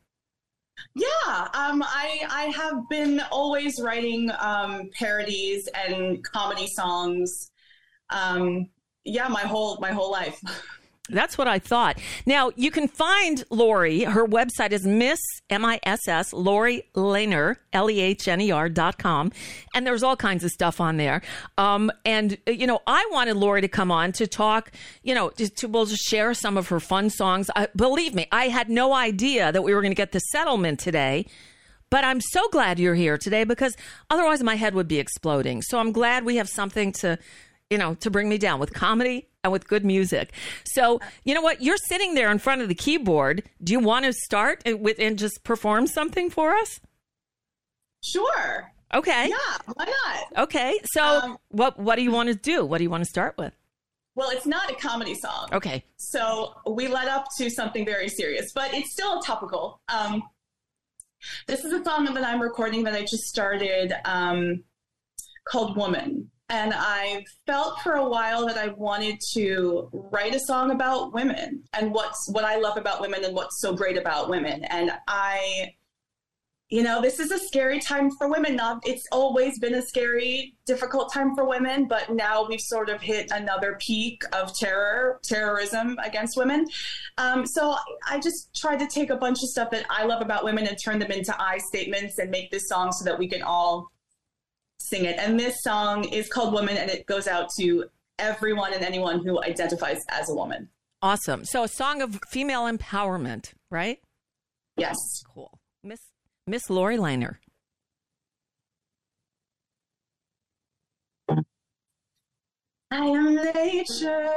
[0.94, 7.50] Yeah, um, I I have been always writing um, parodies and comedy songs.
[8.10, 8.68] Um,
[9.04, 10.40] yeah, my whole my whole life.
[11.08, 11.98] That's what I thought.
[12.26, 14.04] Now you can find Lori.
[14.04, 18.50] Her website is Miss M I S S Lori Lehner L E H N E
[18.50, 19.32] R dot com,
[19.74, 21.22] and there's all kinds of stuff on there.
[21.56, 24.72] Um, and you know, I wanted Lori to come on to talk.
[25.02, 27.50] You know, to, to we'll just share some of her fun songs.
[27.56, 30.80] I, believe me, I had no idea that we were going to get the settlement
[30.80, 31.26] today.
[31.90, 33.74] But I'm so glad you're here today because
[34.10, 35.62] otherwise my head would be exploding.
[35.62, 37.18] So I'm glad we have something to,
[37.70, 40.33] you know, to bring me down with comedy and with good music.
[40.64, 41.62] So, you know what?
[41.62, 43.42] You're sitting there in front of the keyboard.
[43.62, 46.81] Do you want to start with and just perform something for us?
[48.02, 48.72] Sure.
[48.94, 49.28] Okay.
[49.28, 50.44] Yeah, why not?
[50.44, 50.81] Okay.
[50.92, 52.64] So, Um, what what do you want to do?
[52.64, 53.52] What do you want to start with?
[54.14, 55.48] Well, it's not a comedy song.
[55.52, 55.85] Okay.
[55.96, 59.81] So we led up to something very serious, but it's still topical.
[59.88, 60.22] Um,
[61.46, 64.64] this is a song that I'm recording that I just started um,
[65.46, 66.31] called Woman.
[66.50, 71.62] And I felt for a while that I wanted to write a song about women
[71.74, 74.64] and what's what I love about women and what's so great about women.
[74.64, 75.74] And I,
[76.70, 78.56] you know, this is a scary time for women.
[78.56, 83.02] Not it's always been a scary, difficult time for women, but now we've sort of
[83.02, 86.66] hit another peak of terror, terrorism against women.
[87.18, 87.76] Um, so
[88.08, 90.78] I just tried to take a bunch of stuff that I love about women and
[90.82, 93.90] turn them into I statements and make this song so that we can all
[94.79, 95.18] sing it.
[95.18, 97.85] And this song is called Woman, and it goes out to
[98.18, 100.68] everyone and anyone who identifies as a woman.
[101.03, 101.45] Awesome.
[101.45, 104.01] So, a song of female empowerment, right?
[104.76, 104.97] Yes.
[105.33, 105.59] Cool.
[105.85, 106.01] Miss
[106.47, 107.41] Miss Lori Liner.
[112.91, 114.35] I am nature.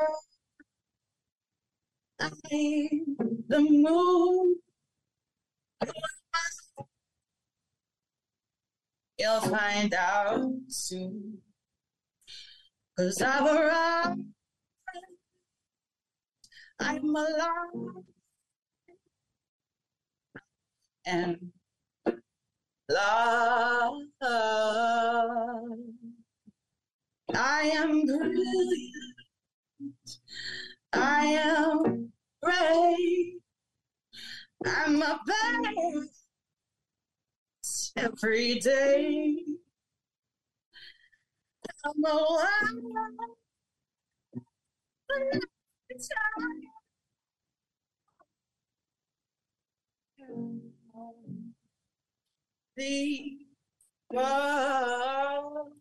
[2.19, 4.55] I am the moon.
[9.21, 11.37] You'll find out soon.
[12.97, 14.19] Cause I've arrived.
[16.79, 18.03] I'm alive.
[21.05, 21.51] And
[22.89, 24.01] love.
[27.35, 28.95] I am brilliant.
[30.93, 32.11] I am
[32.41, 33.33] brave.
[34.65, 36.20] I'm a best
[37.95, 39.37] every day.
[41.85, 42.47] I'm alive.
[52.77, 53.37] The
[54.13, 55.71] world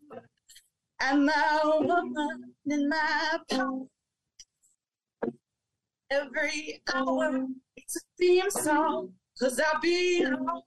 [1.01, 3.87] and the woman in my power.
[6.11, 7.47] Every hour
[7.77, 10.63] it's a theme song, cause I'll be home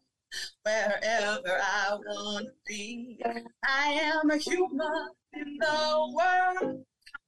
[0.64, 3.20] wherever I wanna be.
[3.66, 6.86] I am a human in the world.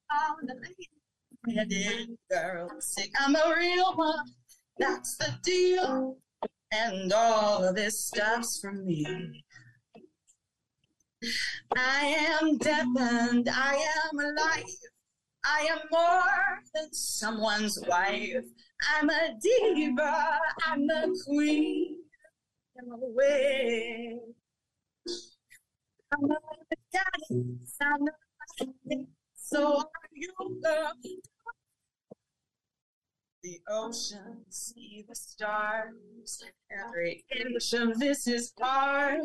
[0.10, 3.12] I'm a girl sick.
[3.20, 4.26] I'm a real one,
[4.78, 6.18] that's the deal.
[6.72, 9.44] And all of this stuff's for me.
[11.76, 12.06] I
[12.42, 14.64] am deaf and I am alive.
[15.46, 18.44] I am more than someone's wife.
[18.96, 21.95] I'm a diva, I'm the queen.
[22.78, 24.20] Away.
[26.12, 26.36] I'm a
[26.92, 30.32] goddess, I'm a so are you.
[33.44, 36.44] The ocean, see the stars.
[36.70, 39.22] Every inch of this is part.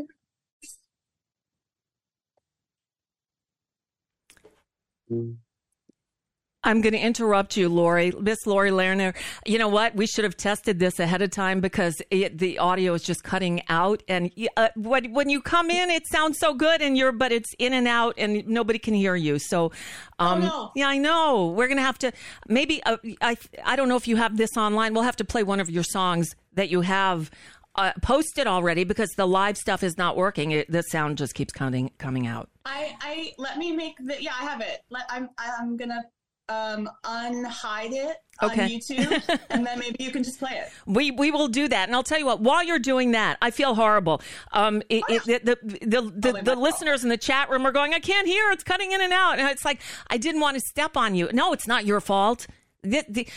[6.71, 8.13] I'm going to interrupt you, Lori.
[8.21, 9.15] Miss Lori Lerner.
[9.45, 9.97] You know what?
[9.97, 13.63] We should have tested this ahead of time because it, the audio is just cutting
[13.69, 14.05] out.
[14.07, 17.53] And uh, when, when you come in, it sounds so good, and you're, but it's
[17.59, 19.41] in and out, and nobody can hear you.
[19.41, 19.73] So,
[20.21, 20.71] um, Oh, no.
[20.77, 21.49] yeah, I know.
[21.49, 22.13] We're going to have to
[22.49, 22.81] maybe.
[22.85, 24.95] Uh, I I don't know if you have this online.
[24.95, 27.31] We'll have to play one of your songs that you have.
[27.77, 30.51] Uh, posted already because the live stuff is not working.
[30.51, 32.51] It, the sound just keeps coming coming out.
[32.67, 34.81] I, I let me make the yeah I have it.
[34.91, 36.03] Let, I'm I'm gonna
[36.51, 38.65] um unhide it Okay.
[38.65, 40.71] on YouTube and then maybe you can just play it.
[40.87, 42.41] We we will do that, and I'll tell you what.
[42.41, 44.23] While you're doing that, I feel horrible.
[44.53, 47.93] Um, it, it, the the the, the, the listeners in the chat room are going,
[47.93, 48.51] "I can't hear.
[48.51, 51.29] It's cutting in and out." And it's like I didn't want to step on you.
[51.35, 52.47] No, it's not your fault.
[52.83, 53.29] The, the,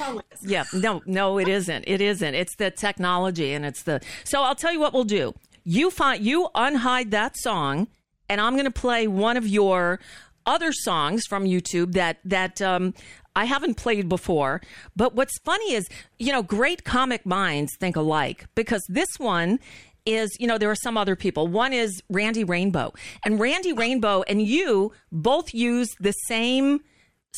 [0.41, 1.83] yeah, no, no, it isn't.
[1.85, 2.33] It isn't.
[2.33, 3.99] It's the technology, and it's the.
[4.23, 5.33] So I'll tell you what we'll do.
[5.65, 7.89] You find you unhide that song,
[8.29, 9.99] and I'm going to play one of your
[10.45, 12.93] other songs from YouTube that that um,
[13.35, 14.61] I haven't played before.
[14.95, 15.87] But what's funny is,
[16.19, 19.59] you know, great comic minds think alike because this one
[20.05, 21.47] is, you know, there are some other people.
[21.47, 26.81] One is Randy Rainbow, and Randy Rainbow and you both use the same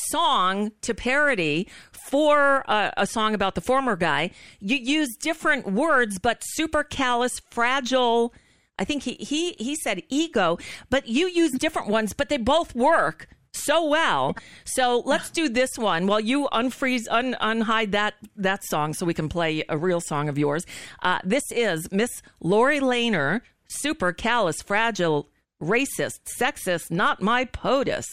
[0.09, 1.67] song to parody
[2.09, 4.31] for a, a song about the former guy.
[4.59, 8.31] You use different words, but supercalifragile.
[8.77, 10.57] I think he, he, he said ego,
[10.89, 14.35] but you use different ones, but they both work so well.
[14.65, 19.13] So let's do this one while you unfreeze, un, unhide that, that song so we
[19.13, 20.65] can play a real song of yours.
[21.01, 25.29] Uh, this is Miss Lori Lehner, super callous, fragile,
[25.61, 28.05] racist, sexist, not my POTUS.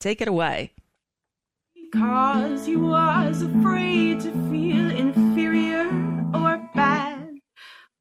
[0.00, 0.72] Take it away.
[1.74, 5.86] Because he was afraid to feel inferior
[6.34, 7.13] or bad.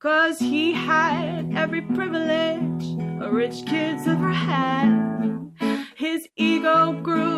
[0.04, 2.84] Cause he had every privilege
[3.22, 5.50] a rich kid's ever had.
[5.96, 7.33] His ego grew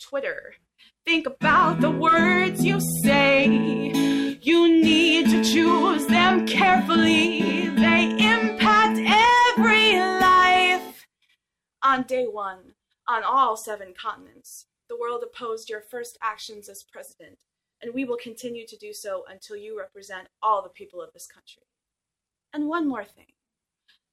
[0.00, 0.54] Twitter.
[1.06, 3.46] Think about the words you say.
[4.42, 7.68] You need to choose them carefully.
[7.68, 11.06] They impact every life.
[11.82, 12.74] On day one,
[13.06, 17.38] on all seven continents, the world opposed your first actions as president,
[17.82, 21.26] and we will continue to do so until you represent all the people of this
[21.26, 21.62] country.
[22.52, 23.26] And one more thing.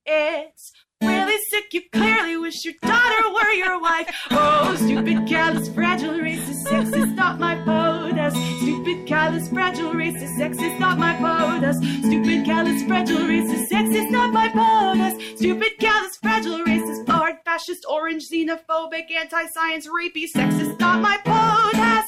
[0.05, 0.71] It's
[1.01, 1.73] really sick.
[1.73, 4.09] You clearly wish your daughter were your wife.
[4.31, 8.33] Oh, stupid, callous, fragile, racist, sexist, not my POTUS.
[8.61, 11.77] Stupid, callous, fragile, racist, sexist, not my POTUS.
[12.05, 15.37] Stupid, callous, fragile, racist, sexist, not my POTUS.
[15.37, 22.07] Stupid, callous, fragile, racist, hard, fascist, orange, xenophobic, anti-science, rapey, sexist, not my POTUS.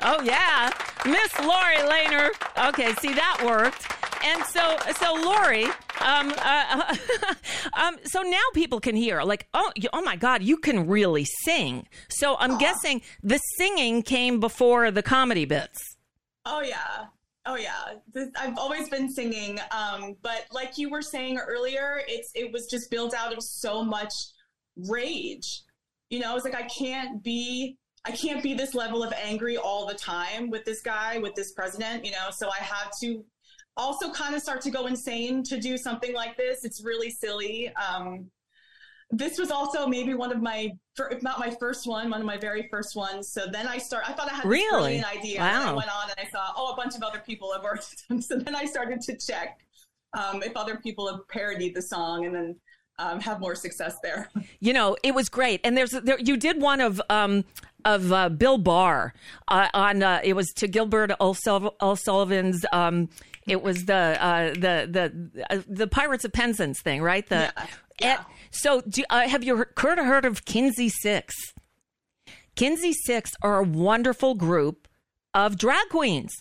[0.00, 0.70] Oh yeah,
[1.04, 2.30] Miss Lori Lehner.
[2.68, 3.86] Okay, see that worked.
[4.24, 5.64] And so, so Lori,
[6.00, 6.94] um, uh,
[7.78, 11.24] um, so now people can hear, like, oh, you- oh my God, you can really
[11.44, 11.86] sing.
[12.10, 15.96] So I'm guessing the singing came before the comedy bits.
[16.44, 17.06] Oh yeah.
[17.46, 17.94] Oh yeah.
[18.12, 19.58] This, I've always been singing.
[19.70, 23.82] Um, but like you were saying earlier, it's it was just built out of so
[23.82, 24.12] much
[24.88, 25.62] rage.
[26.10, 29.86] You know, it's like I can't be I can't be this level of angry all
[29.86, 33.24] the time with this guy, with this president, you know, so I had to
[33.78, 36.64] also kind of start to go insane to do something like this.
[36.64, 37.72] It's really silly.
[37.76, 38.30] Um,
[39.10, 40.70] this was also maybe one of my,
[41.10, 43.32] if not my first one, one of my very first ones.
[43.32, 44.04] So then I start.
[44.06, 44.68] I thought I had this Really?
[45.00, 45.40] brilliant idea.
[45.40, 45.76] And I Wow.
[45.76, 48.04] went on and I saw, oh, a bunch of other people have worked.
[48.20, 49.60] So then I started to check
[50.12, 52.56] um, if other people have parodied the song, and then
[52.98, 54.28] um, have more success there.
[54.60, 55.60] You know, it was great.
[55.62, 57.44] And there's there, you did one of um
[57.84, 59.14] of uh, Bill Barr
[59.46, 63.08] uh, on uh, it was to Gilbert O'Sulliv- O'Sullivan's um
[63.48, 67.26] it was the uh, the the uh, the Pirates of Penzance thing, right?
[67.28, 67.66] The Yeah,
[68.00, 68.12] yeah.
[68.20, 71.34] eh, so do, uh, have you heard heard of Kinsey Sicks?
[72.56, 74.88] Kinsey Sicks are a wonderful group
[75.34, 76.32] of drag queens.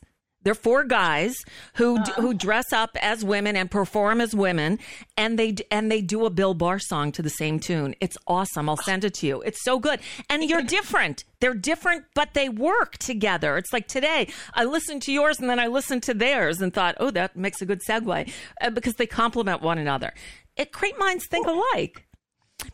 [0.47, 1.35] They're four guys
[1.73, 4.79] who d who dress up as women and perform as women,
[5.17, 7.95] and they d- and they do a Bill Barr song to the same tune.
[7.99, 8.69] It's awesome.
[8.69, 9.41] I'll send it to you.
[9.41, 11.25] It's so good, and you're different.
[11.41, 13.57] They're different, but they work together.
[13.57, 16.95] It's like today, I listened to yours and then I listened to theirs and thought,
[16.97, 18.31] oh, that makes a good segue
[18.61, 20.13] uh, because they complement one another.
[20.55, 22.07] It great minds think alike.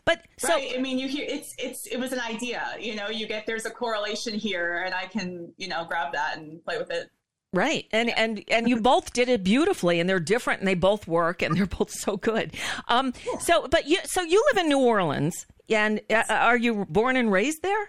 [0.04, 0.74] But so right.
[0.76, 2.62] I mean, you hear it's it's it was an idea.
[2.78, 6.38] You know, you get there's a correlation here, and I can you know grab that
[6.38, 7.10] and play with it.
[7.54, 7.86] Right.
[7.92, 11.40] And and and you both did it beautifully and they're different and they both work
[11.40, 12.52] and they're both so good.
[12.88, 17.16] Um so but you so you live in New Orleans and uh, are you born
[17.16, 17.88] and raised there?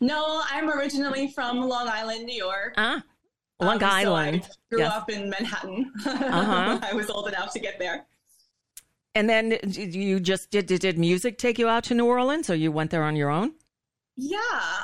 [0.00, 2.74] No, I'm originally from Long Island, New York.
[2.76, 3.02] Ah.
[3.60, 4.42] Long Um, so Island.
[4.44, 4.92] I grew Yes.
[4.92, 5.92] up in Manhattan.
[6.06, 6.78] Uh-huh.
[6.82, 8.06] I was old enough to get there.
[9.14, 12.54] And then you just did did, did music take you out to New Orleans or
[12.54, 13.54] you went there on your own?
[14.18, 14.38] Yeah,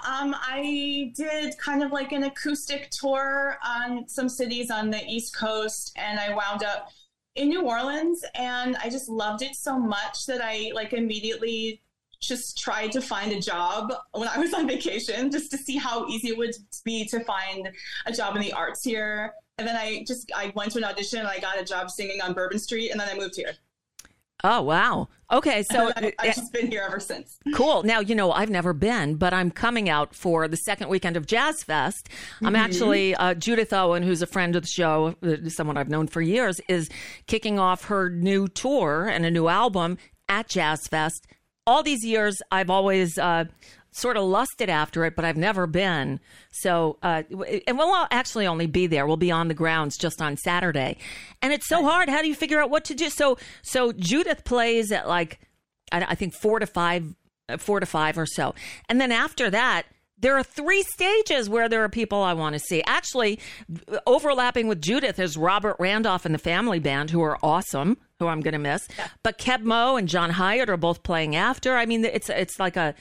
[0.06, 5.34] um, I did kind of like an acoustic tour on some cities on the East
[5.34, 6.90] Coast, and I wound up
[7.34, 11.80] in New Orleans, and I just loved it so much that I like immediately
[12.20, 16.06] just tried to find a job when I was on vacation, just to see how
[16.08, 16.54] easy it would
[16.84, 17.70] be to find
[18.04, 19.32] a job in the arts here.
[19.56, 22.20] And then I just I went to an audition, and I got a job singing
[22.20, 23.54] on Bourbon Street, and then I moved here.
[24.44, 25.08] Oh wow.
[25.30, 27.38] Okay, so I, I've just been here ever since.
[27.54, 27.82] Cool.
[27.84, 31.26] Now, you know, I've never been, but I'm coming out for the second weekend of
[31.26, 32.08] Jazz Fest.
[32.42, 36.06] I'm actually, uh, Judith Owen, who's a friend of the show, uh, someone I've known
[36.06, 36.90] for years, is
[37.26, 39.96] kicking off her new tour and a new album
[40.28, 41.26] at Jazz Fest.
[41.66, 43.44] All these years, I've always, uh,
[43.94, 46.18] Sort of lusted after it, but I've never been.
[46.50, 47.22] So, uh,
[47.66, 49.06] and we'll actually only be there.
[49.06, 50.96] We'll be on the grounds just on Saturday,
[51.42, 52.08] and it's so hard.
[52.08, 53.10] How do you figure out what to do?
[53.10, 55.40] So, so Judith plays at like
[55.92, 57.14] I, I think four to five,
[57.48, 58.54] uh, four to five or so.
[58.88, 59.84] And then after that,
[60.18, 62.82] there are three stages where there are people I want to see.
[62.86, 63.40] Actually,
[64.06, 68.40] overlapping with Judith is Robert Randolph and the Family Band, who are awesome, who I'm
[68.40, 68.86] going to miss.
[69.24, 71.76] But Keb Mo and John Hiatt are both playing after.
[71.76, 72.94] I mean, it's it's like a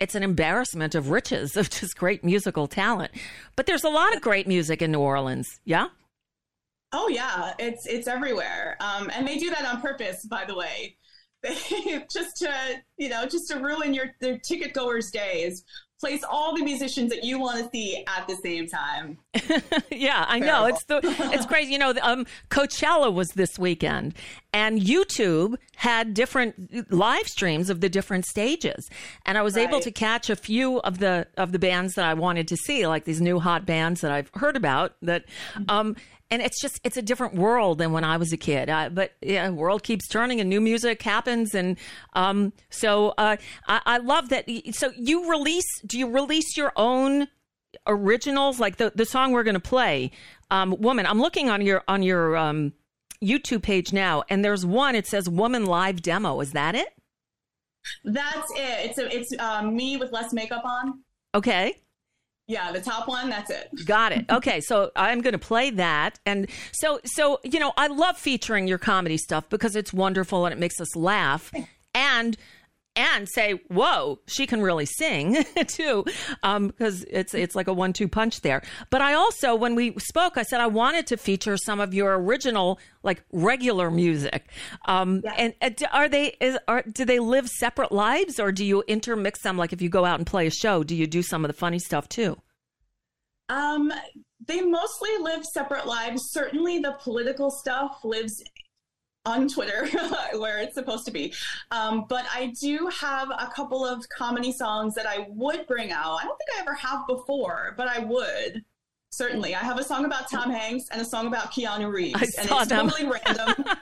[0.00, 3.12] it's an embarrassment of riches of just great musical talent.
[3.56, 5.60] But there's a lot of great music in New Orleans.
[5.64, 5.88] Yeah.
[6.92, 10.24] Oh yeah, it's it's everywhere, um, and they do that on purpose.
[10.24, 10.96] By the way,
[12.10, 15.64] just to you know just to ruin your their ticket goers' days.
[16.00, 19.18] Place all the musicians that you want to see at the same time.
[19.90, 20.66] yeah, I know.
[20.66, 21.00] It's the
[21.32, 21.72] it's crazy.
[21.72, 24.14] You know, um, Coachella was this weekend,
[24.52, 28.90] and YouTube had different live streams of the different stages,
[29.24, 32.12] and I was able to catch a few of the of the bands that I
[32.12, 34.96] wanted to see, like these new hot bands that I've heard about.
[35.00, 35.24] That,
[35.68, 35.96] um,
[36.30, 38.68] and it's just it's a different world than when I was a kid.
[38.68, 41.76] Uh, but yeah, world keeps turning and new music happens, and
[42.14, 44.48] um, so uh, I, I love that.
[44.72, 45.80] So you release?
[45.84, 47.28] Do you release your own
[47.86, 50.10] originals like the the song we're going to play?
[50.50, 52.72] Um, woman, I'm looking on your on your um,
[53.22, 54.94] YouTube page now, and there's one.
[54.94, 56.88] It says "Woman Live Demo." Is that it?
[58.04, 58.90] That's it.
[58.90, 61.02] It's a, it's um, me with less makeup on.
[61.34, 61.74] Okay.
[62.48, 63.68] Yeah, the top one, that's it.
[63.86, 64.24] Got it.
[64.30, 66.18] Okay, so I'm going to play that.
[66.24, 70.52] And so so you know, I love featuring your comedy stuff because it's wonderful and
[70.52, 71.52] it makes us laugh.
[71.94, 72.36] And
[72.96, 78.08] and say, "Whoa, she can really sing too," because um, it's it's like a one-two
[78.08, 78.62] punch there.
[78.90, 82.14] But I also, when we spoke, I said I wanted to feature some of your
[82.18, 84.48] original, like regular music.
[84.86, 85.52] Um, yeah.
[85.60, 89.42] And uh, are they is, are do they live separate lives, or do you intermix
[89.42, 89.56] them?
[89.56, 91.56] Like if you go out and play a show, do you do some of the
[91.56, 92.40] funny stuff too?
[93.48, 93.92] Um,
[94.46, 96.30] they mostly live separate lives.
[96.30, 98.42] Certainly, the political stuff lives
[99.26, 99.86] on Twitter
[100.38, 101.34] where it's supposed to be.
[101.70, 106.18] Um, but I do have a couple of comedy songs that I would bring out.
[106.22, 108.64] I don't think I ever have before, but I would.
[109.10, 109.54] Certainly.
[109.54, 112.16] I have a song about Tom Hanks and a song about Keanu Reeves.
[112.16, 112.88] I and it's them.
[112.88, 113.64] totally random.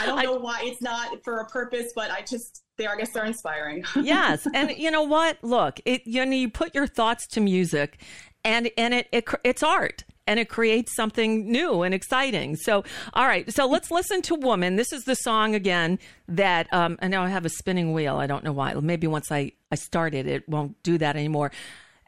[0.00, 2.94] I don't know I, why it's not for a purpose, but I just they are,
[2.94, 3.84] I guess they're inspiring.
[3.96, 5.38] yes, and you know what?
[5.42, 8.00] Look, it you know you put your thoughts to music,
[8.44, 12.54] and and it, it it's art and it creates something new and exciting.
[12.54, 13.50] So, all right.
[13.52, 14.76] So let's listen to Woman.
[14.76, 15.98] This is the song again
[16.28, 18.16] that, um, I know I have a spinning wheel.
[18.16, 18.74] I don't know why.
[18.74, 21.50] Maybe once I, I start it, it won't do that anymore.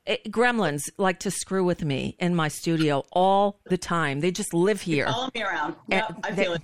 [0.05, 4.21] It, gremlins like to screw with me in my studio all the time.
[4.21, 5.07] They just live here.
[5.07, 5.77] Follow me around.
[5.89, 6.63] Yep, I feel it.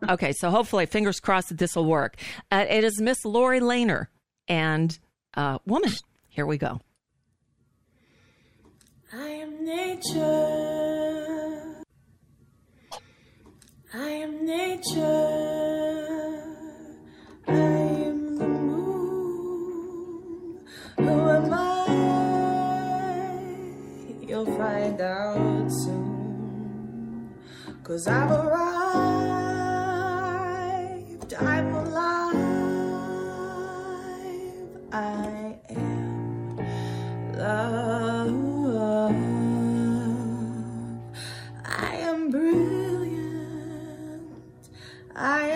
[0.08, 2.16] okay, so hopefully, fingers crossed that this will work.
[2.50, 4.06] Uh, it is Miss Lori Lehner
[4.48, 4.96] and
[5.36, 5.92] uh, Woman.
[6.28, 6.80] Here we go.
[9.16, 10.24] I am nature.
[13.94, 15.00] I am nature.
[17.46, 19.86] I am the moon.
[20.96, 21.86] Who am I?
[24.20, 27.32] You'll find out soon.
[27.84, 28.64] Cause I've arrived.
[31.34, 32.34] I'm alive.
[34.92, 36.56] I am
[37.38, 37.93] love.
[45.24, 45.53] I am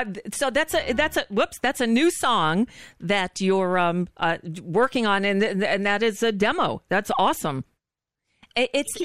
[0.00, 1.58] uh, so that's a that's a whoops.
[1.60, 2.66] That's a new song
[3.00, 6.82] that you're um, uh, working on, and and that is a demo.
[6.88, 7.64] That's awesome.
[8.56, 8.96] It, it's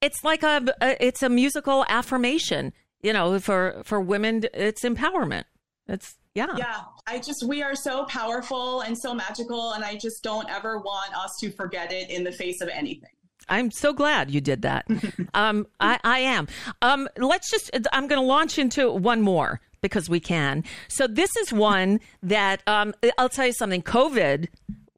[0.00, 2.72] it's like a, a it's a musical affirmation.
[3.02, 5.44] You know, for for women, it's empowerment.
[5.88, 6.56] It's yeah.
[6.56, 6.80] Yeah.
[7.06, 9.72] I just, we are so powerful and so magical.
[9.72, 13.10] And I just don't ever want us to forget it in the face of anything.
[13.48, 14.86] I'm so glad you did that.
[15.34, 16.46] um, I, I am.
[16.80, 20.64] Um, let's just, I'm going to launch into one more because we can.
[20.88, 23.82] So this is one that um, I'll tell you something.
[23.82, 24.48] COVID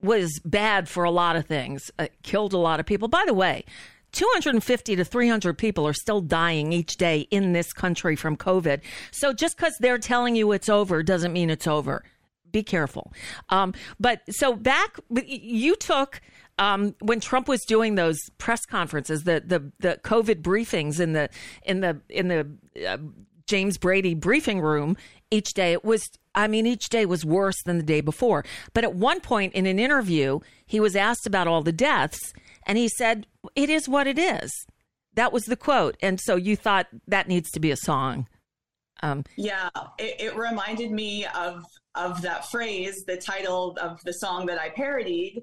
[0.02, 1.90] was bad for a lot of things.
[1.98, 3.08] It killed a lot of people.
[3.08, 3.64] By the way,
[4.12, 8.80] 250 to 300 people are still dying each day in this country from COVID.
[9.10, 12.04] So just because they're telling you it's over doesn't mean it's over.
[12.52, 13.12] Be careful.
[13.48, 16.20] Um, but so back, you took.
[16.56, 21.28] Um, when Trump was doing those press conferences, the, the the COVID briefings in the
[21.64, 22.48] in the in the
[22.88, 22.98] uh,
[23.46, 24.96] James Brady briefing room
[25.30, 28.44] each day, it was I mean, each day was worse than the day before.
[28.72, 32.32] But at one point in an interview, he was asked about all the deaths,
[32.66, 34.66] and he said, It is what it is.
[35.14, 35.96] That was the quote.
[36.02, 38.26] And so you thought that needs to be a song.
[39.02, 39.68] Um, yeah,
[39.98, 41.64] it, it reminded me of
[41.94, 45.42] of that phrase, the title of the song that I parodied,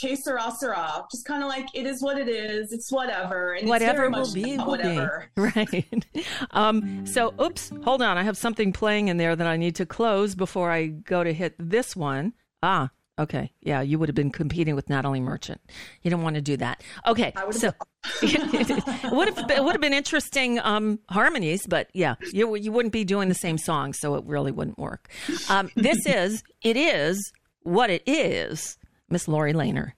[0.00, 2.72] Que sera sera, just kind of like it is what it is.
[2.72, 5.28] It's whatever, and whatever will be, will whatever.
[5.36, 5.42] be.
[5.56, 6.04] Right.
[6.52, 8.16] um, so, oops, hold on.
[8.16, 11.32] I have something playing in there that I need to close before I go to
[11.32, 12.32] hit this one.
[12.62, 13.52] Ah, Okay.
[13.60, 15.60] Yeah, you would have been competing with Natalie Merchant.
[16.02, 16.82] You don't want to do that.
[17.06, 17.32] Okay.
[17.50, 17.72] So
[18.22, 22.92] it would have it would have been interesting um, harmonies, but yeah, you you wouldn't
[22.92, 25.10] be doing the same song, so it really wouldn't work.
[25.50, 27.32] Um, this is it is
[27.64, 28.78] what it is,
[29.12, 29.92] Miss Lori Lehner.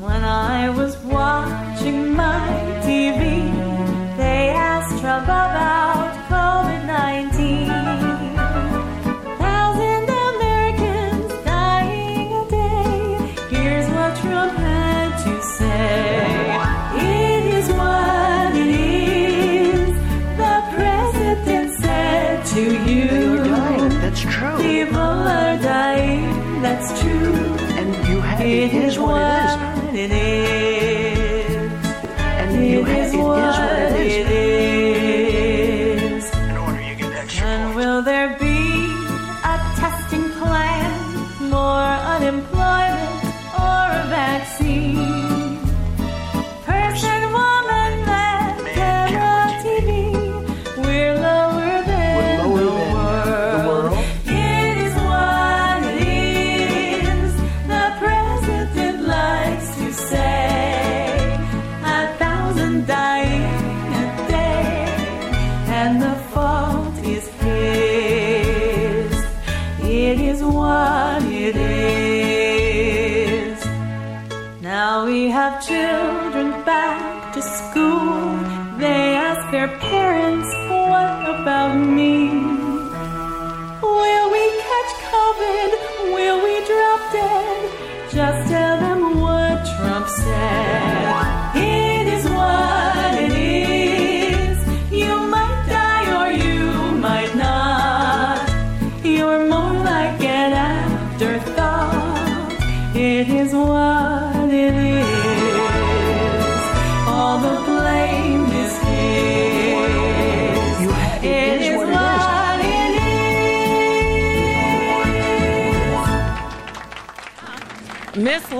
[0.00, 1.47] When I was watching
[26.80, 27.34] That's true.
[27.76, 29.58] And you have it, it is what
[29.92, 31.50] it is.
[31.50, 34.14] It is you have, it is what it is.
[34.14, 34.77] It is.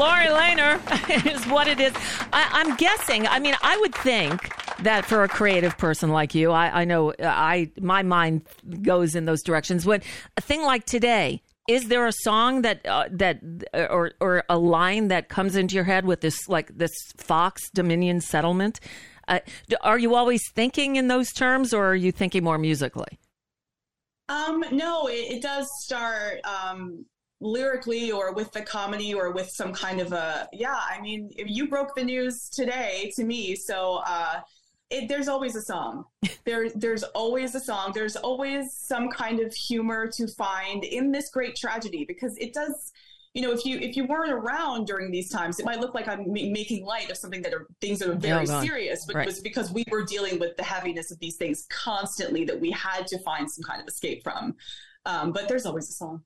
[0.09, 1.93] Lori Lehner is what it is.
[2.33, 3.27] I, I'm guessing.
[3.27, 4.51] I mean, I would think
[4.83, 8.43] that for a creative person like you, I, I know I my mind
[8.83, 9.85] goes in those directions.
[9.85, 10.01] When
[10.37, 13.41] a thing like today, is there a song that uh, that
[13.75, 18.23] or or a line that comes into your head with this like this Fox Dominion
[18.23, 18.81] settlement?
[19.27, 19.41] Uh,
[19.83, 23.19] are you always thinking in those terms, or are you thinking more musically?
[24.31, 27.05] Um, no, it, it does start um,
[27.41, 30.79] lyrically or with the comedy or with some kind of a yeah.
[30.91, 34.41] I mean, if you broke the news today to me, so uh,
[34.91, 36.05] it, there's always a song.
[36.45, 37.93] There, there's always a song.
[37.95, 42.91] There's always some kind of humor to find in this great tragedy because it does.
[43.35, 46.09] You know, if you if you weren't around during these times, it might look like
[46.09, 49.25] I'm ma- making light of something that are things that are very serious, but Right.
[49.25, 52.71] it was because we were dealing with the heaviness of these things constantly that we
[52.71, 54.57] had to find some kind of escape from.
[55.05, 56.23] Um, but there's always a song.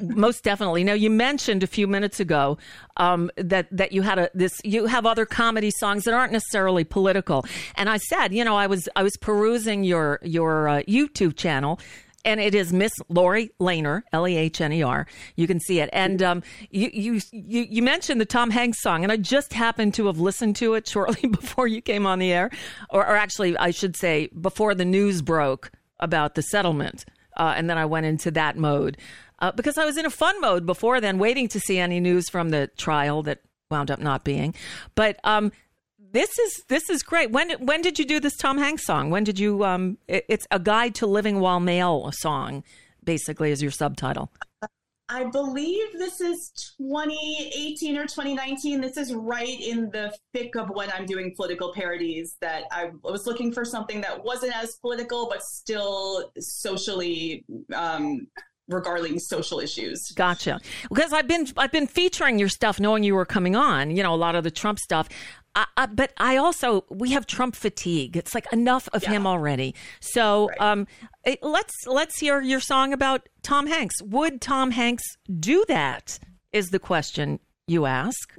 [0.00, 0.84] Most definitely.
[0.84, 2.58] Now, you mentioned a few minutes ago
[2.96, 6.84] um, that that you had a this you have other comedy songs that aren't necessarily
[6.84, 7.44] political,
[7.74, 11.80] and I said, you know, I was I was perusing your your uh, YouTube channel.
[12.26, 15.06] And it is Miss Lori Lehner, L E H N E R.
[15.36, 19.02] You can see it, and um, you, you you you mentioned the Tom Hanks song,
[19.02, 22.32] and I just happened to have listened to it shortly before you came on the
[22.32, 22.48] air,
[22.88, 25.70] or, or actually, I should say, before the news broke
[26.00, 27.04] about the settlement,
[27.36, 28.96] uh, and then I went into that mode
[29.38, 32.28] uh, because I was in a fun mode before then, waiting to see any news
[32.28, 34.54] from the trial that wound up not being.
[34.94, 35.52] But um,
[35.98, 37.30] this is this is great.
[37.30, 39.10] When when did you do this Tom Hanks song?
[39.10, 39.64] When did you?
[39.64, 42.62] Um, it, it's a guide to living while male song,
[43.02, 44.30] basically, is your subtitle.
[45.10, 48.80] I believe this is 2018 or 2019.
[48.80, 52.36] This is right in the thick of when I'm doing political parodies.
[52.40, 58.28] That I was looking for something that wasn't as political, but still socially um,
[58.68, 60.00] regarding social issues.
[60.14, 60.60] Gotcha.
[60.88, 63.94] Because I've been I've been featuring your stuff, knowing you were coming on.
[63.94, 65.08] You know, a lot of the Trump stuff.
[65.54, 68.16] I, I, but I also we have Trump fatigue.
[68.16, 69.10] It's like enough of yeah.
[69.10, 69.74] him already.
[70.00, 70.60] So right.
[70.60, 70.86] um,
[71.24, 74.02] it, let's let's hear your song about Tom Hanks.
[74.02, 75.04] Would Tom Hanks
[75.40, 76.18] do that?
[76.52, 78.34] Is the question you ask.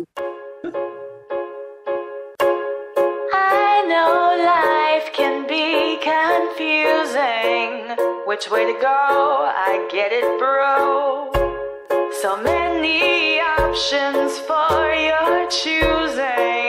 [3.87, 7.95] Know life can be confusing.
[8.25, 9.51] Which way to go?
[9.55, 11.31] I get it, bro.
[12.21, 16.64] So many options for your choosing.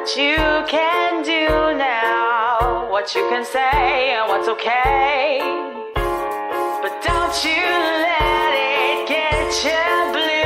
[0.00, 5.38] What you can do now, what you can say and what's okay.
[6.80, 7.60] But don't you
[8.08, 10.39] let it get you blue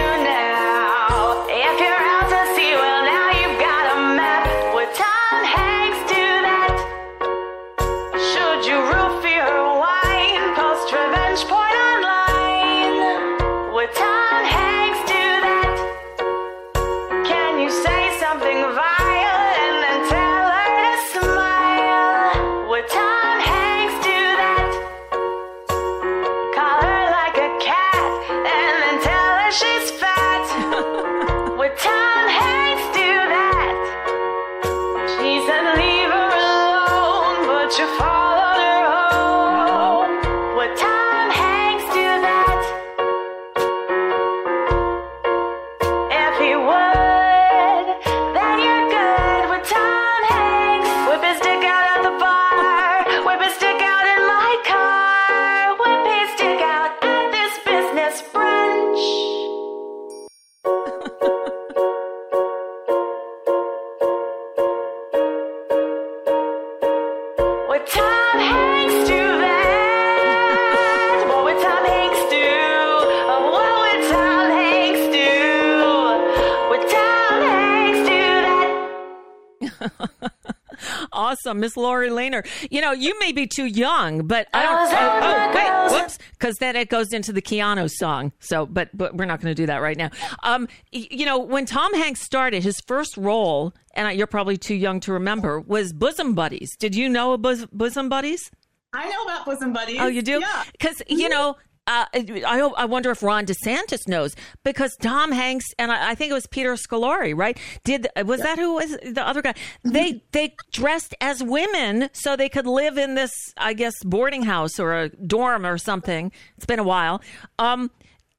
[81.55, 82.47] Awesome, Miss Lori Lehner.
[82.71, 84.75] You know, you may be too young, but I don't.
[84.93, 88.33] Oh, oh wait, whoops, because then it goes into the Keanu song.
[88.41, 90.11] So, but but we're not going to do that right now.
[90.43, 94.57] Um, y- you know, when Tom Hanks started his first role, and I, you're probably
[94.57, 96.77] too young to remember, was Bosom Buddies.
[96.79, 98.51] Did you know Bos- Bosom Buddies?
[98.93, 99.99] I know about bosom buddies.
[100.01, 100.39] Oh, you do?
[100.41, 100.65] Yeah.
[100.73, 101.57] Because you know.
[101.87, 106.15] Uh, I hope, I wonder if Ron DeSantis knows because Tom Hanks and I, I
[106.15, 107.59] think it was Peter Scolari, right?
[107.85, 109.55] Did was that who was the other guy?
[109.83, 114.81] They they dressed as women so they could live in this, I guess, boarding house
[114.81, 116.33] or a dorm or something.
[116.57, 117.21] It's been a while.
[117.59, 117.91] Um,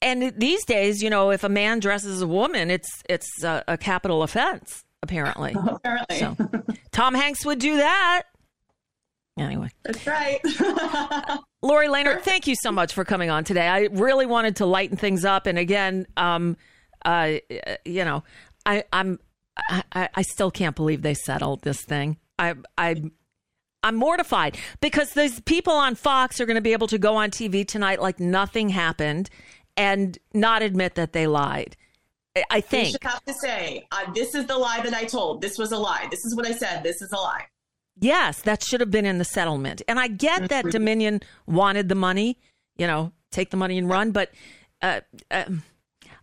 [0.02, 3.62] and these days, you know, if a man dresses as a woman, it's it's a,
[3.68, 4.82] a capital offense.
[5.02, 6.18] Apparently, Apparently.
[6.18, 6.36] so
[6.90, 8.24] Tom Hanks would do that.
[9.38, 9.68] Anyway.
[9.84, 10.40] That's right.
[11.62, 13.68] Lori Lehner, thank you so much for coming on today.
[13.68, 16.56] I really wanted to lighten things up, and again, um,
[17.04, 17.34] uh,
[17.84, 18.24] you know,
[18.64, 19.18] I, I'm,
[19.92, 22.16] I, I still can't believe they settled this thing.
[22.38, 23.02] I, I,
[23.82, 27.30] I'm mortified because these people on Fox are going to be able to go on
[27.30, 29.28] TV tonight like nothing happened,
[29.76, 31.76] and not admit that they lied.
[32.34, 32.88] I- I You think.
[32.92, 35.42] should have to say, uh, this is the lie that I told.
[35.42, 36.06] This was a lie.
[36.10, 36.82] This is what I said.
[36.82, 37.44] This is a lie.
[37.98, 39.82] Yes, that should have been in the settlement.
[39.88, 42.38] And I get that Dominion wanted the money,
[42.76, 44.30] you know, take the money and run, but
[44.82, 45.44] uh, uh,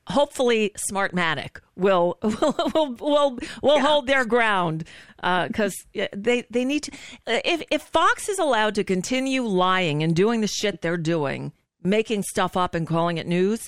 [0.08, 4.84] hopefully Smartmatic will will will will, will hold their ground
[5.18, 6.92] because uh, they they need to.
[7.26, 12.24] If if Fox is allowed to continue lying and doing the shit they're doing, making
[12.24, 13.68] stuff up and calling it news,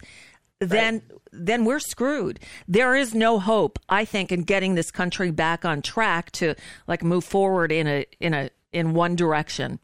[0.59, 1.01] then
[1.31, 2.39] then we're screwed.
[2.67, 6.55] There is no hope, I think, in getting this country back on track to
[6.87, 9.79] like move forward in a in a in one direction.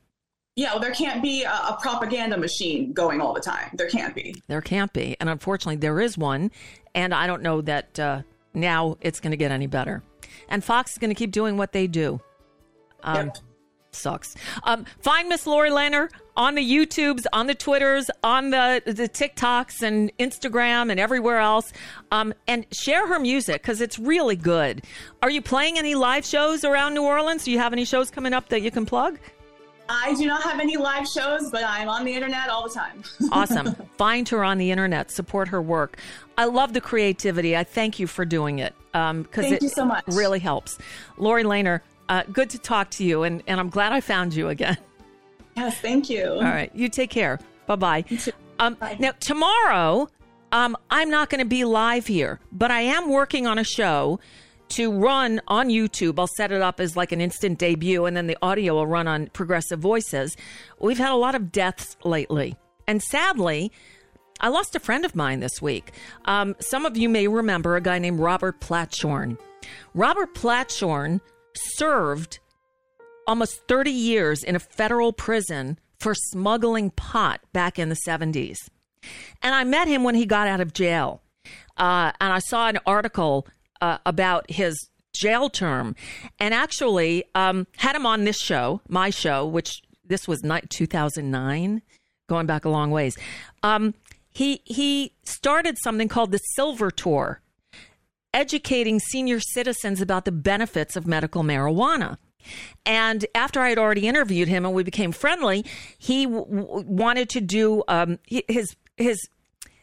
[0.56, 3.70] Yeah, well, there can't be a, a propaganda machine going all the time.
[3.74, 4.36] There can't be.
[4.48, 6.52] There can't be, and unfortunately, there is one,
[6.94, 8.22] and I don't know that uh,
[8.54, 10.04] now it's going to get any better.
[10.50, 12.20] And Fox is going to keep doing what they do.
[13.04, 13.38] Um, Yep.
[13.94, 14.36] Sucks.
[14.64, 19.82] Um, find Miss Laurie Lehner on the YouTubes, on the Twitters, on the the TikToks
[19.82, 21.74] and Instagram and everywhere else,
[22.12, 24.84] um, and share her music because it's really good.
[25.22, 27.44] Are you playing any live shows around New Orleans?
[27.44, 29.20] Do you have any shows coming up that you can plug?
[29.90, 33.04] I do not have any live shows, but I'm on the internet all the time.
[33.34, 33.76] Awesome.
[33.98, 35.12] Find her on the internet.
[35.12, 35.98] Support her work.
[36.38, 37.58] I love the creativity.
[37.58, 40.04] I thank you for doing it because Thank it you so much.
[40.08, 40.78] really helps.
[41.18, 41.82] Laurie Lehner,
[42.12, 44.78] uh, good to talk to you, and, and I'm glad I found you again.
[45.56, 46.26] yes, thank you.
[46.26, 46.70] All right.
[46.76, 47.40] You take care.
[47.68, 48.02] Bye bye.
[48.02, 48.32] too.
[48.60, 50.10] Um, now, tomorrow,
[50.52, 54.20] um, I'm not going to be live here, but I am working on a show
[54.70, 56.20] to run on YouTube.
[56.20, 59.08] I'll set it up as like an instant debut, and then the audio will run
[59.08, 60.36] on Progressive Voices.
[60.80, 62.58] We've had a lot of deaths lately.
[62.88, 63.72] And sadly,
[64.42, 65.94] I lost a friend of mine this week.
[66.26, 69.38] Um, some of you may remember a guy named Robert Platshorn.
[69.94, 71.22] Robert Platshorn
[71.56, 72.40] served
[73.28, 78.58] almost 30 years in a federal prison for smuggling pot back in the 70s.
[79.42, 81.22] And I met him when he got out of jail.
[81.78, 83.48] Uh, and I saw an article
[83.80, 85.96] uh, about his jail term
[86.40, 91.82] and actually um, had him on this show, my show, which this was ni- 2009,
[92.28, 93.18] going back a long ways.
[93.64, 93.94] Um,
[94.30, 97.42] he, he started something called the Silver Tour
[98.34, 102.18] educating senior citizens about the benefits of medical marijuana.
[102.86, 105.66] And after I had already interviewed him and we became friendly,
[105.98, 109.30] he w- wanted to do um, his his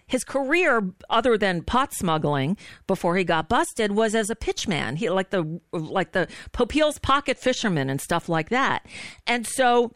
[0.09, 4.96] his career, other than pot smuggling, before he got busted, was as a pitchman.
[4.96, 8.86] He like the like the Popeil's pocket fisherman and stuff like that.
[9.26, 9.94] And so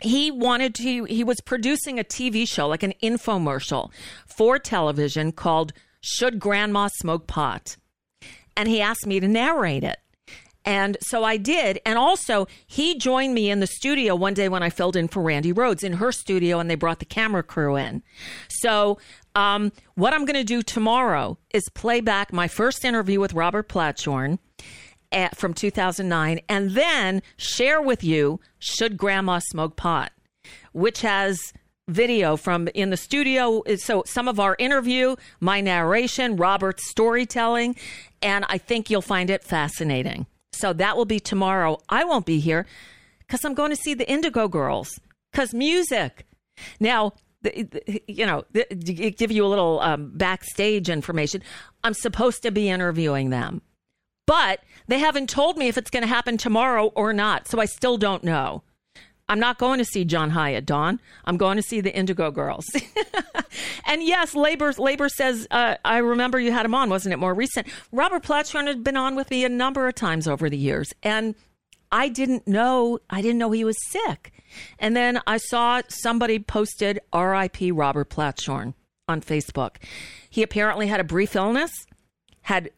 [0.00, 3.90] he wanted to he was producing a TV show like an infomercial
[4.26, 7.76] for television called Should Grandma Smoke Pot?
[8.56, 9.98] And he asked me to narrate it.
[10.64, 11.80] And so I did.
[11.86, 15.22] And also, he joined me in the studio one day when I filled in for
[15.22, 18.02] Randi Rhodes in her studio and they brought the camera crew in.
[18.48, 18.98] So,
[19.34, 23.68] um, what I'm going to do tomorrow is play back my first interview with Robert
[23.68, 24.38] Platshorn
[25.10, 30.12] at, from 2009 and then share with you Should Grandma Smoke Pot,
[30.72, 31.38] which has
[31.88, 33.62] video from in the studio.
[33.76, 37.76] So some of our interview, my narration, Robert's storytelling,
[38.22, 40.26] and I think you'll find it fascinating.
[40.52, 41.78] So that will be tomorrow.
[41.88, 42.66] I won't be here
[43.20, 45.00] because I'm going to see the Indigo Girls
[45.32, 46.26] because music.
[46.80, 47.12] Now,
[47.42, 48.64] the, the, you know, the,
[49.16, 51.42] give you a little um, backstage information.
[51.84, 53.62] I'm supposed to be interviewing them,
[54.26, 57.46] but they haven't told me if it's going to happen tomorrow or not.
[57.46, 58.62] So I still don't know.
[59.28, 61.00] I'm not going to see John Hiatt, Dawn.
[61.24, 62.64] I'm going to see the Indigo Girls.
[63.86, 67.18] and yes, Labor Labor says uh, I remember you had him on, wasn't it?
[67.18, 67.66] More recent.
[67.92, 71.34] Robert Platshorn had been on with me a number of times over the years, and
[71.92, 74.32] I didn't know I didn't know he was sick.
[74.78, 77.70] And then I saw somebody posted R.I.P.
[77.72, 78.72] Robert Platshorn
[79.06, 79.76] on Facebook.
[80.30, 81.72] He apparently had a brief illness,
[82.42, 82.70] had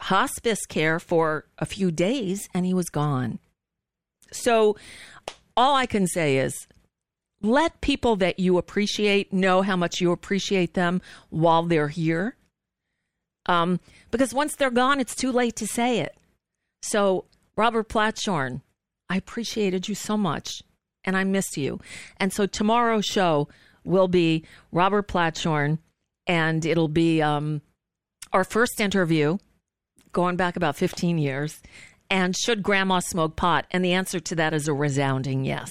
[0.00, 3.40] hospice care for a few days, and he was gone.
[4.30, 4.76] So
[5.58, 6.68] all I can say is
[7.42, 12.36] let people that you appreciate know how much you appreciate them while they're here.
[13.46, 13.80] Um,
[14.12, 16.16] because once they're gone, it's too late to say it.
[16.82, 17.24] So,
[17.56, 18.62] Robert Platshorn,
[19.10, 20.62] I appreciated you so much
[21.02, 21.80] and I miss you.
[22.18, 23.48] And so, tomorrow's show
[23.84, 25.78] will be Robert Platshorn
[26.28, 27.62] and it'll be um,
[28.32, 29.38] our first interview
[30.12, 31.60] going back about 15 years.
[32.10, 33.66] And should grandma smoke pot?
[33.70, 35.70] And the answer to that is a resounding yes.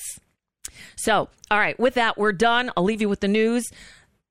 [0.95, 2.71] So, all right, with that, we're done.
[2.77, 3.65] I'll leave you with the news.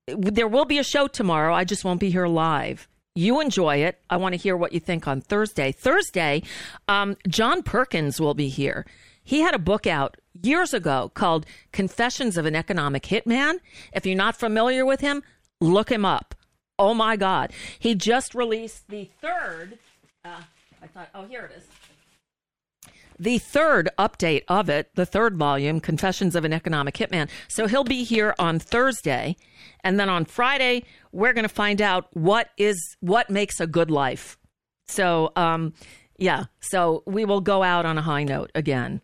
[0.06, 1.52] There will be a show tomorrow.
[1.54, 2.86] I just won't be here live.
[3.16, 3.98] You enjoy it.
[4.10, 5.72] I want to hear what you think on Thursday.
[5.72, 6.42] Thursday,
[6.86, 8.86] um, John Perkins will be here.
[9.24, 13.58] He had a book out years ago called Confessions of an Economic Hitman.
[13.92, 15.22] If you're not familiar with him,
[15.60, 16.34] look him up.
[16.78, 17.52] Oh my God.
[17.78, 19.78] He just released the third.
[20.24, 20.42] Uh,
[20.82, 21.64] I thought, oh, here it is.
[23.18, 27.28] The third update of it, the third volume, Confessions of an Economic Hitman.
[27.48, 29.36] So he'll be here on Thursday,
[29.82, 33.90] and then on Friday we're going to find out what is what makes a good
[33.90, 34.38] life.
[34.88, 35.72] So, um,
[36.18, 39.00] yeah, so we will go out on a high note again.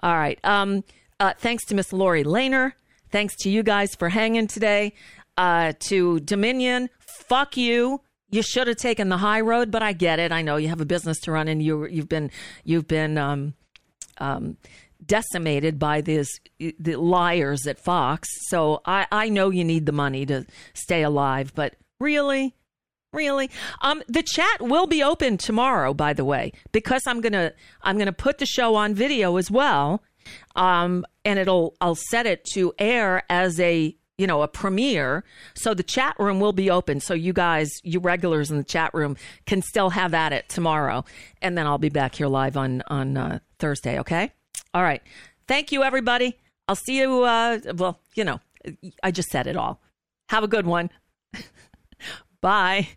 [0.00, 0.38] All right.
[0.44, 0.84] Um,
[1.20, 2.72] uh, thanks to Miss Laurie Lehner.
[3.10, 4.92] Thanks to you guys for hanging today.
[5.36, 8.00] Uh, to Dominion, fuck you
[8.30, 10.32] you should have taken the high road, but I get it.
[10.32, 12.30] I know you have a business to run, and you you've been
[12.64, 13.54] you've been um,
[14.18, 14.56] um,
[15.04, 18.28] decimated by these the liars at Fox.
[18.48, 22.54] So I I know you need the money to stay alive, but really.
[23.10, 23.50] Really?
[23.80, 28.12] Um, the chat will be open tomorrow, by the way, because I'm gonna I'm gonna
[28.12, 30.02] put the show on video as well,
[30.54, 35.24] um, and it'll I'll set it to air as a you know, a premiere.
[35.54, 37.00] So the chat room will be open.
[37.00, 39.16] So you guys, you regulars in the chat room,
[39.46, 41.04] can still have at it tomorrow.
[41.40, 43.98] And then I'll be back here live on on uh, Thursday.
[44.00, 44.32] Okay.
[44.74, 45.02] All right.
[45.46, 46.36] Thank you, everybody.
[46.66, 47.22] I'll see you.
[47.22, 48.40] Uh, well, you know,
[49.02, 49.80] I just said it all.
[50.28, 50.90] Have a good one.
[52.40, 52.88] Bye.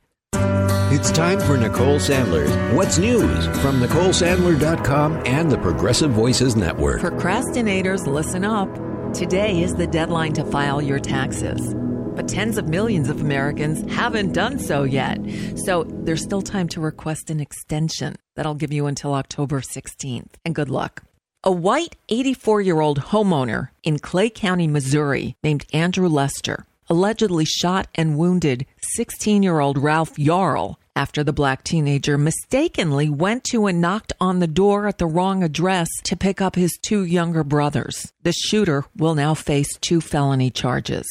[0.93, 6.99] It's time for Nicole Sandler's What's News from NicoleSandler.com and the Progressive Voices Network.
[6.99, 8.90] Procrastinators, listen up.
[9.13, 11.75] Today is the deadline to file your taxes.
[12.15, 15.19] But tens of millions of Americans haven't done so yet.
[15.65, 18.15] So there's still time to request an extension.
[18.35, 20.31] That'll give you until October 16th.
[20.45, 21.03] And good luck.
[21.43, 27.89] A white 84 year old homeowner in Clay County, Missouri, named Andrew Lester, allegedly shot
[27.93, 33.81] and wounded 16 year old Ralph Yarl after the black teenager mistakenly went to and
[33.81, 38.11] knocked on the door at the wrong address to pick up his two younger brothers.
[38.23, 41.07] The shooter will now face two felony charges.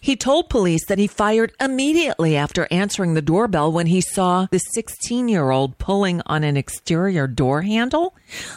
[0.00, 4.58] He told police that he fired immediately after answering the doorbell when he saw the
[4.58, 8.14] 16 year old pulling on an exterior door handle.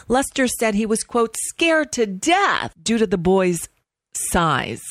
[0.08, 3.68] Lester said he was, quote, scared to death due to the boy's
[4.14, 4.82] size.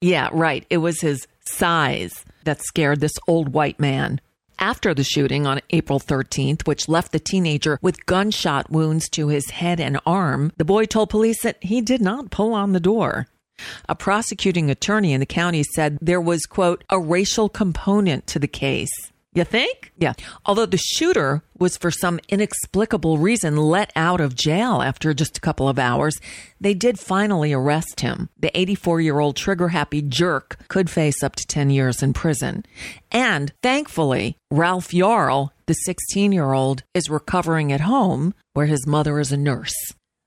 [0.00, 0.66] Yeah, right.
[0.70, 4.20] It was his size that scared this old white man.
[4.58, 9.50] After the shooting on April 13th, which left the teenager with gunshot wounds to his
[9.50, 13.26] head and arm, the boy told police that he did not pull on the door.
[13.88, 18.48] A prosecuting attorney in the county said there was, quote, a racial component to the
[18.48, 19.12] case.
[19.34, 19.92] You think?
[19.98, 20.12] Yeah.
[20.46, 25.40] Although the shooter was for some inexplicable reason let out of jail after just a
[25.40, 26.14] couple of hours,
[26.60, 28.28] they did finally arrest him.
[28.38, 32.64] The 84 year old trigger happy jerk could face up to 10 years in prison.
[33.10, 39.18] And thankfully, Ralph Yarl, the 16 year old, is recovering at home where his mother
[39.18, 39.74] is a nurse.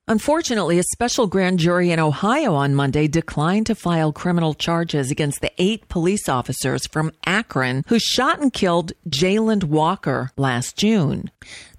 [0.10, 5.42] Unfortunately, a special grand jury in Ohio on Monday declined to file criminal charges against
[5.42, 11.30] the eight police officers from Akron who shot and killed Jayland Walker last June.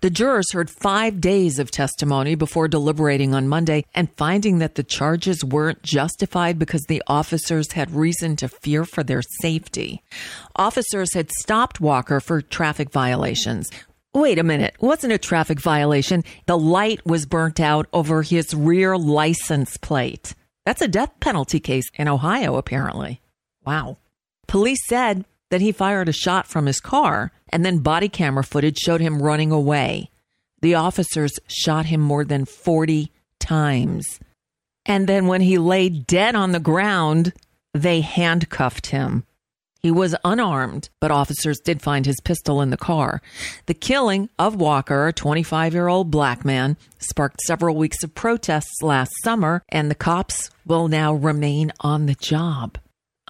[0.03, 4.85] The jurors heard five days of testimony before deliberating on Monday and finding that the
[4.85, 10.03] charges weren't justified because the officers had reason to fear for their safety.
[10.55, 13.71] Officers had stopped Walker for traffic violations,
[14.19, 14.75] Wait a minute.
[14.81, 16.25] Wasn't a traffic violation.
[16.47, 20.35] The light was burnt out over his rear license plate.
[20.67, 23.21] That's a death penalty case in Ohio, apparently.
[23.65, 23.99] Wow.
[24.49, 28.79] Police said that he fired a shot from his car, and then body camera footage
[28.79, 30.11] showed him running away.
[30.63, 34.19] The officers shot him more than 40 times.
[34.85, 37.35] And then when he lay dead on the ground,
[37.73, 39.25] they handcuffed him.
[39.89, 43.23] He was unarmed, but officers did find his pistol in the car.
[43.65, 48.83] The killing of Walker, a 25 year old black man, sparked several weeks of protests
[48.83, 52.77] last summer, and the cops will now remain on the job.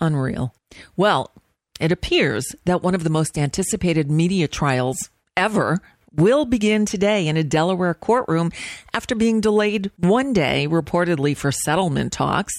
[0.01, 0.53] Unreal.
[0.97, 1.31] Well,
[1.79, 5.81] it appears that one of the most anticipated media trials ever
[6.13, 8.51] will begin today in a Delaware courtroom
[8.93, 12.55] after being delayed one day, reportedly for settlement talks.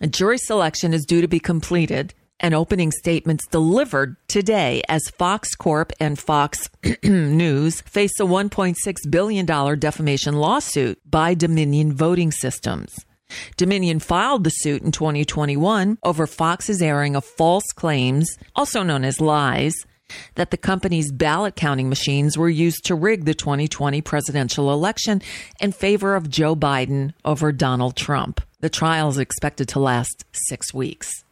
[0.00, 5.54] A jury selection is due to be completed and opening statements delivered today as Fox
[5.54, 6.68] Corp and Fox
[7.02, 8.74] News face a $1.6
[9.10, 9.46] billion
[9.78, 12.94] defamation lawsuit by Dominion Voting Systems.
[13.56, 19.20] Dominion filed the suit in 2021 over Fox's airing of false claims, also known as
[19.20, 19.74] lies,
[20.36, 25.20] that the company's ballot counting machines were used to rig the 2020 presidential election
[25.60, 28.40] in favor of Joe Biden over Donald Trump.
[28.60, 31.24] The trial is expected to last six weeks.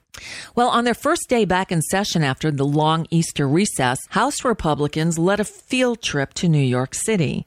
[0.55, 5.19] Well, on their first day back in session after the long Easter recess, House Republicans
[5.19, 7.47] led a field trip to New York City.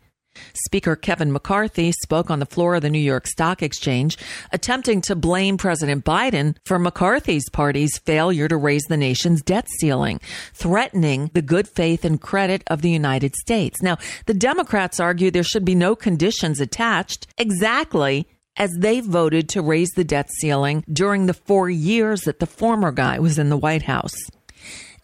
[0.53, 4.18] Speaker Kevin McCarthy spoke on the floor of the New York Stock Exchange,
[4.52, 10.19] attempting to blame President Biden for McCarthy's party's failure to raise the nation's debt ceiling,
[10.53, 13.81] threatening the good faith and credit of the United States.
[13.81, 18.27] Now, the Democrats argue there should be no conditions attached exactly
[18.57, 22.91] as they voted to raise the debt ceiling during the four years that the former
[22.91, 24.15] guy was in the White House.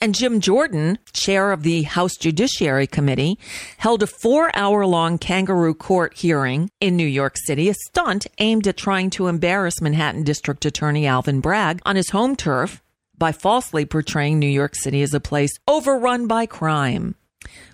[0.01, 3.39] And Jim Jordan, chair of the House Judiciary Committee,
[3.77, 8.67] held a four hour long kangaroo court hearing in New York City, a stunt aimed
[8.67, 12.83] at trying to embarrass Manhattan District Attorney Alvin Bragg on his home turf
[13.17, 17.15] by falsely portraying New York City as a place overrun by crime.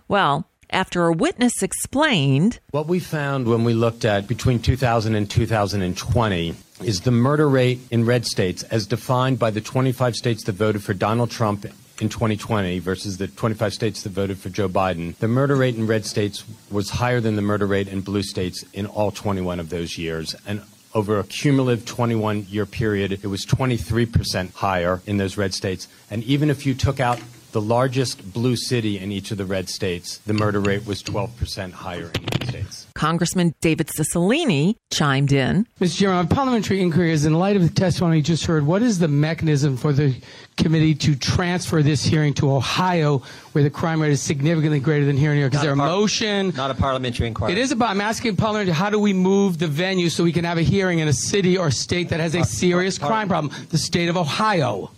[0.08, 2.60] Well, after a witness explained.
[2.72, 7.80] What we found when we looked at between 2000 and 2020 is the murder rate
[7.92, 11.66] in red states, as defined by the 25 states that voted for Donald Trump
[12.02, 15.88] in 2020 versus the 25 states that voted for Joe Biden, the murder rate in
[15.88, 19.70] red states was higher than the murder rate in blue states in all 21 of
[19.70, 20.36] those years.
[20.48, 20.62] And
[20.94, 25.88] over a cumulative 21 year period, it was 23% higher in those red states.
[26.10, 27.20] And even if you took out
[27.52, 31.72] the largest blue city in each of the red states, the murder rate was 12%
[31.72, 32.88] higher in each states.
[32.94, 35.66] Congressman David Cicilline chimed in.
[35.80, 36.00] Mr.
[36.00, 39.08] Chairman, parliamentary inquiry is in light of the testimony you just heard, what is the
[39.08, 40.16] mechanism for the
[40.58, 43.20] committee to transfer this hearing to Ohio,
[43.54, 45.54] where the crime rate is significantly greater than here in New York?
[45.54, 46.50] Is there a a par- motion?
[46.56, 47.54] Not a parliamentary inquiry.
[47.54, 50.44] It is about, I'm asking parliament, how do we move the venue so we can
[50.44, 53.54] have a hearing in a city or state that has a serious crime problem?
[53.70, 54.92] The state of Ohio.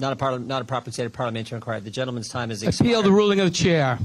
[0.00, 1.80] Not a parliament, not a proper state of parliamentary inquiry.
[1.80, 2.86] The gentleman's time is expired.
[2.86, 3.12] Appeal expired.
[3.12, 3.98] the ruling of the chair.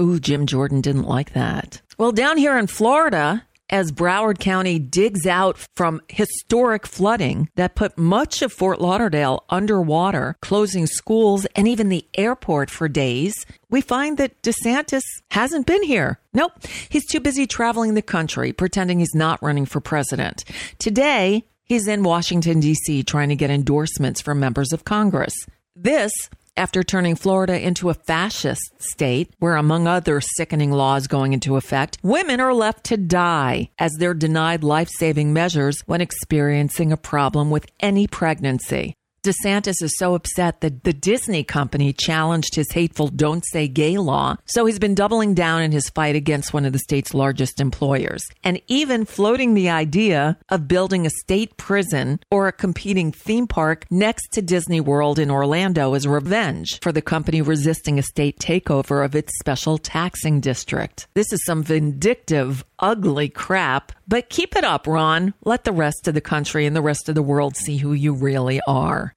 [0.00, 1.80] Ooh, Jim Jordan didn't like that.
[1.98, 7.96] Well, down here in Florida, as Broward County digs out from historic flooding that put
[7.96, 13.34] much of Fort Lauderdale underwater, closing schools and even the airport for days,
[13.70, 16.18] we find that DeSantis hasn't been here.
[16.34, 16.52] Nope.
[16.88, 20.44] He's too busy traveling the country, pretending he's not running for president.
[20.78, 25.32] Today, he's in Washington, D.C., trying to get endorsements from members of Congress.
[25.74, 26.12] This
[26.54, 31.96] after turning Florida into a fascist state where, among other sickening laws going into effect,
[32.02, 37.50] women are left to die as they're denied life saving measures when experiencing a problem
[37.50, 38.94] with any pregnancy.
[39.22, 44.34] DeSantis is so upset that the Disney company challenged his hateful don't say gay law,
[44.46, 48.24] so he's been doubling down in his fight against one of the state's largest employers,
[48.42, 53.86] and even floating the idea of building a state prison or a competing theme park
[53.92, 59.04] next to Disney World in Orlando as revenge for the company resisting a state takeover
[59.04, 61.06] of its special taxing district.
[61.14, 65.32] This is some vindictive, ugly crap, but keep it up, Ron.
[65.44, 68.12] Let the rest of the country and the rest of the world see who you
[68.12, 69.14] really are.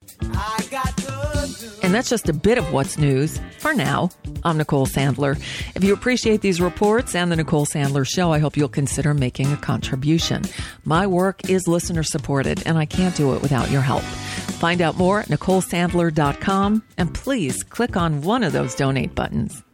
[1.84, 4.10] And that's just a bit of what's news for now.
[4.44, 5.38] I'm Nicole Sandler.
[5.76, 9.52] If you appreciate these reports and the Nicole Sandler Show, I hope you'll consider making
[9.52, 10.44] a contribution.
[10.84, 14.02] My work is listener supported, and I can't do it without your help.
[14.02, 19.62] Find out more at NicoleSandler.com and please click on one of those donate buttons.